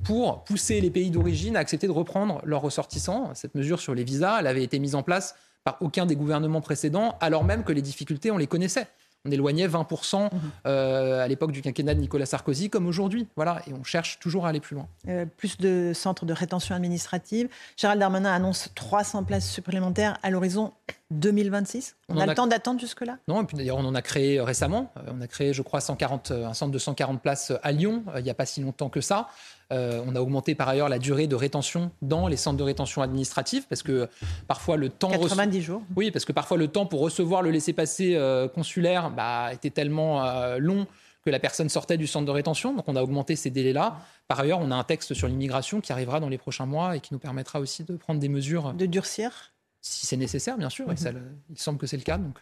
pour 0.04 0.44
pousser 0.44 0.82
les 0.82 0.90
pays 0.90 1.10
d'origine 1.10 1.56
à 1.56 1.60
accepter 1.60 1.88
de 1.88 1.92
reprendre 1.94 2.42
leurs 2.44 2.62
ressortissants. 2.62 3.34
Cette 3.34 3.56
mesure 3.56 3.80
sur 3.80 3.96
les 3.96 4.04
visas, 4.04 4.40
elle 4.42 4.48
avait 4.48 4.64
été 4.64 4.78
mise 4.80 4.96
en 4.96 5.04
place 5.04 5.36
par 5.64 5.78
aucun 5.80 6.06
des 6.06 6.18
gouvernements 6.18 6.60
précédents, 6.62 7.16
alors 7.22 7.46
même 7.46 7.64
que 7.64 7.72
les 7.72 7.84
difficultés, 7.84 8.30
on 8.32 8.38
les 8.38 8.48
connaissait. 8.48 8.88
On 9.24 9.32
éloignait 9.32 9.68
20% 9.68 10.30
euh, 10.66 11.24
à 11.24 11.28
l'époque 11.28 11.52
du 11.52 11.62
quinquennat 11.62 11.94
de 11.94 12.00
Nicolas 12.00 12.26
Sarkozy, 12.26 12.72
comme 12.72 12.88
aujourd'hui. 12.88 13.28
Voilà, 13.36 13.62
et 13.68 13.74
on 13.74 13.84
cherche 13.84 14.18
toujours 14.20 14.48
à 14.48 14.50
aller 14.50 14.60
plus 14.60 14.76
loin. 14.76 14.88
Euh, 15.08 15.26
plus 15.38 15.58
de 15.60 15.92
centres 15.94 16.26
de 16.26 16.34
rétention 16.34 16.74
administrative. 16.74 17.48
Gérald 17.78 18.00
Darmanin 18.00 18.34
annonce 18.34 18.70
300 18.74 19.24
places 19.24 19.48
supplémentaires 19.48 20.18
à 20.24 20.32
l'horizon 20.32 20.74
2026. 21.12 21.96
On, 22.10 22.18
On 22.18 22.20
a 22.20 22.26
le 22.26 22.32
a- 22.32 22.36
temps 22.36 22.48
d'attendre 22.48 22.80
jusque-là? 22.80 23.18
Non, 23.28 23.44
et 23.44 23.46
puis 23.46 23.56
d'ailleurs, 23.58 23.78
on 23.78 23.86
en 23.86 23.94
a 23.94 24.02
créé 24.02 24.40
euh, 24.40 24.44
récemment. 24.44 24.92
On 25.08 25.22
a 25.22 25.28
créé, 25.28 25.54
je 25.54 25.62
crois, 25.62 25.82
140, 25.82 26.32
euh, 26.32 26.48
un 26.48 26.56
centre 26.56 26.72
de 26.72 26.80
140 26.80 27.22
places 27.22 27.54
à 27.62 27.72
Lyon, 27.72 28.04
il 28.18 28.24
n'y 28.24 28.30
a 28.32 28.34
pas 28.34 28.48
si 28.48 28.62
longtemps 28.62 28.90
que 28.90 29.02
ça. 29.02 29.28
Euh, 29.72 30.04
on 30.06 30.16
a 30.16 30.20
augmenté 30.22 30.54
par 30.54 30.68
ailleurs 30.68 30.90
la 30.90 31.00
durée 31.00 31.28
de 31.28 31.36
rétention 31.36 31.92
dans 32.02 32.28
les 32.28 32.36
centres 32.38 32.58
de 32.58 32.64
rétention 32.64 33.02
administrative, 33.02 33.66
parce 33.70 33.84
que 33.84 34.10
parfois 34.48 34.76
le 34.78 34.90
temps... 34.90 35.10
reçu- 35.10 35.30
90 35.30 35.62
jours. 35.62 35.82
Oui, 35.96 36.12
parce 36.12 36.26
que 36.26 36.34
parfois 36.34 36.58
le 36.58 36.68
temps 36.68 36.86
pour 36.86 37.00
recevoir 37.00 37.42
le 37.42 37.52
laissez-passer 37.52 38.16
euh, 38.16 38.48
consulaire 38.50 39.10
bah, 39.12 39.54
était 39.54 39.70
tellement 39.70 40.26
euh, 40.26 40.58
long 40.58 40.88
que 41.24 41.30
la 41.30 41.40
personne 41.40 41.70
sortait 41.70 41.98
du 41.98 42.08
centre 42.08 42.26
de 42.26 42.32
rétention. 42.32 42.74
Donc 42.76 42.86
on 42.88 42.96
a 42.96 43.02
augmenté 43.02 43.36
ces 43.36 43.50
délais-là. 43.50 43.98
Par 44.28 44.40
ailleurs, 44.40 44.60
on 44.60 44.72
a 44.72 44.76
un 44.76 44.84
texte 44.84 45.14
sur 45.14 45.28
l'immigration 45.28 45.80
qui 45.80 45.92
arrivera 45.94 46.20
dans 46.20 46.30
les 46.30 46.38
prochains 46.40 46.66
mois 46.66 46.98
et 46.98 47.00
qui 47.00 47.14
nous 47.14 47.20
permettra 47.20 47.60
aussi 47.60 47.84
de 47.84 47.96
prendre 47.96 48.20
des 48.20 48.30
mesures 48.30 48.74
De 48.74 48.86
durcir. 48.88 49.54
si 49.82 50.06
c'est 50.08 50.18
nécessaire, 50.18 50.58
bien 50.58 50.70
sûr. 50.70 50.92
Et 50.92 50.98
ça, 50.98 51.12
le- 51.12 51.22
il 51.50 51.58
semble 51.60 51.78
que 51.78 51.88
c'est 51.88 51.98
le 51.98 52.04
cas. 52.04 52.18
Donc, 52.18 52.40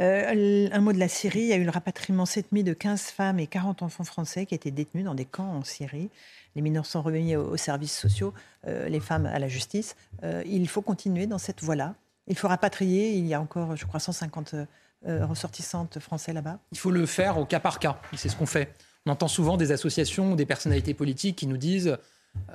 euh, 0.00 0.68
un 0.72 0.80
mot 0.80 0.92
de 0.92 0.98
la 0.98 1.08
Syrie. 1.08 1.40
Il 1.40 1.46
y 1.46 1.52
a 1.52 1.56
eu 1.56 1.64
le 1.64 1.70
rapatriement 1.70 2.26
cette 2.26 2.52
nuit 2.52 2.64
de 2.64 2.72
15 2.72 3.02
femmes 3.02 3.38
et 3.38 3.46
40 3.46 3.82
enfants 3.82 4.04
français 4.04 4.46
qui 4.46 4.54
étaient 4.54 4.70
détenus 4.70 5.04
dans 5.04 5.14
des 5.14 5.24
camps 5.24 5.52
en 5.52 5.64
Syrie. 5.64 6.10
Les 6.56 6.62
mineurs 6.62 6.86
sont 6.86 7.02
remis 7.02 7.36
aux, 7.36 7.56
services 7.56 7.96
sociaux, 7.98 8.32
euh, 8.66 8.88
les 8.88 9.00
femmes 9.00 9.26
à 9.26 9.38
la 9.38 9.48
justice. 9.48 9.96
Euh, 10.22 10.42
il 10.46 10.68
faut 10.68 10.82
continuer 10.82 11.26
dans 11.26 11.38
cette 11.38 11.62
voie-là. 11.62 11.94
Il 12.28 12.36
faut 12.36 12.48
rapatrier. 12.48 13.12
Il 13.12 13.26
y 13.26 13.34
a 13.34 13.40
encore, 13.40 13.76
je 13.76 13.84
crois, 13.86 14.00
150 14.00 14.54
euh, 14.54 15.26
ressortissantes 15.26 15.98
français 15.98 16.32
là-bas. 16.32 16.58
il 16.72 16.78
faut 16.78 16.90
le 16.90 17.06
faire 17.06 17.38
au 17.38 17.44
cas 17.44 17.60
par 17.60 17.78
cas. 17.78 18.00
C'est 18.16 18.28
ce 18.28 18.36
qu'on 18.36 18.46
fait. 18.46 18.72
On 19.06 19.10
entend 19.10 19.28
souvent 19.28 19.56
des 19.56 19.72
associations 19.72 20.32
ou 20.32 20.36
des 20.36 20.46
personnalités 20.46 20.94
politiques 20.94 21.36
qui 21.36 21.46
nous 21.46 21.58
disent 21.58 21.96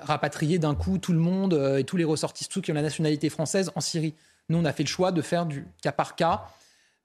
rapatrier 0.01 0.59
d'un 0.59 0.75
coup 0.75 0.97
tout 0.97 1.13
le 1.13 1.19
monde 1.19 1.53
et 1.77 1.83
tous 1.83 1.95
les 1.95 2.03
ressortissants 2.03 2.59
qui 2.59 2.71
ont 2.71 2.75
la 2.75 2.81
nationalité 2.81 3.29
française 3.29 3.71
en 3.75 3.81
Syrie. 3.81 4.15
Nous, 4.49 4.57
on 4.57 4.65
a 4.65 4.73
fait 4.73 4.83
le 4.83 4.89
choix 4.89 5.11
de 5.11 5.21
faire 5.21 5.45
du 5.45 5.65
cas 5.81 5.91
par 5.91 6.15
cas 6.15 6.45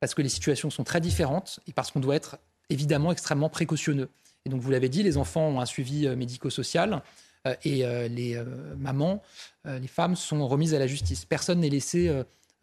parce 0.05 0.13
que 0.13 0.21
les 0.21 0.29
situations 0.29 0.69
sont 0.69 0.85
très 0.85 1.01
différentes 1.01 1.61
et 1.67 1.73
parce 1.73 1.91
qu'on 1.91 1.99
doit 1.99 2.15
être 2.15 2.37
évidemment 2.69 3.11
extrêmement 3.11 3.49
précautionneux. 3.49 4.11
Et 4.45 4.51
donc, 4.51 4.61
vous 4.61 4.71
l'avez 4.71 4.91
dit, 4.91 5.03
les 5.03 5.17
enfants 5.17 5.49
ont 5.49 5.61
un 5.61 5.65
suivi 5.65 6.07
euh, 6.07 6.15
médico-social 6.15 7.01
euh, 7.47 7.55
et 7.65 7.87
euh, 7.87 8.07
les 8.07 8.39
mamans, 8.77 9.23
les 9.65 9.89
femmes 9.89 10.15
sont 10.15 10.47
remises 10.47 10.75
à 10.75 10.79
la 10.79 10.87
justice. 10.87 11.25
Personne 11.25 11.61
n'est 11.61 11.71
laissé 11.71 12.13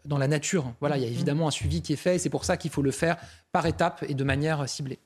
dans 0.06 0.20
la 0.20 0.28
nature. 0.28 0.72
Voilà, 0.82 0.98
il 0.98 1.04
y 1.04 1.06
a 1.08 1.10
évidemment 1.10 1.48
un 1.48 1.52
suivi 1.52 1.82
qui 1.82 1.94
est 1.94 1.96
fait 1.96 2.18
et 2.18 2.20
c'est 2.20 2.30
pour 2.30 2.46
ça 2.46 2.58
qu'il 2.58 2.70
faut 2.70 2.84
le 2.84 2.92
faire 2.92 3.18
par 3.52 3.66
étapes 3.66 4.06
et 4.08 4.14
de 4.14 4.24
manière 4.24 4.70
ciblée. 4.70 5.00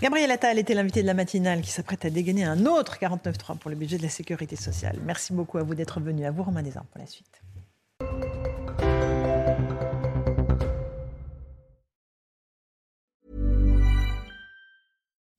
Gabriel 0.00 0.30
Attal 0.30 0.58
était 0.58 0.72
l'invité 0.72 1.02
de 1.02 1.06
la 1.06 1.14
matinale 1.14 1.60
qui 1.60 1.70
s'apprête 1.70 2.06
à 2.06 2.10
dégainer 2.10 2.44
un 2.44 2.64
autre 2.64 2.96
49.3 2.98 3.58
pour 3.58 3.68
le 3.68 3.76
budget 3.76 3.98
de 3.98 4.02
la 4.02 4.08
sécurité 4.08 4.56
sociale. 4.56 4.98
Merci 5.04 5.34
beaucoup 5.34 5.58
à 5.58 5.62
vous 5.62 5.74
d'être 5.74 6.00
venu. 6.00 6.24
À 6.24 6.30
vous, 6.30 6.42
Romain 6.42 6.62
Desarmes, 6.62 6.86
pour 6.90 7.02
la 7.02 7.06
suite. 7.06 7.42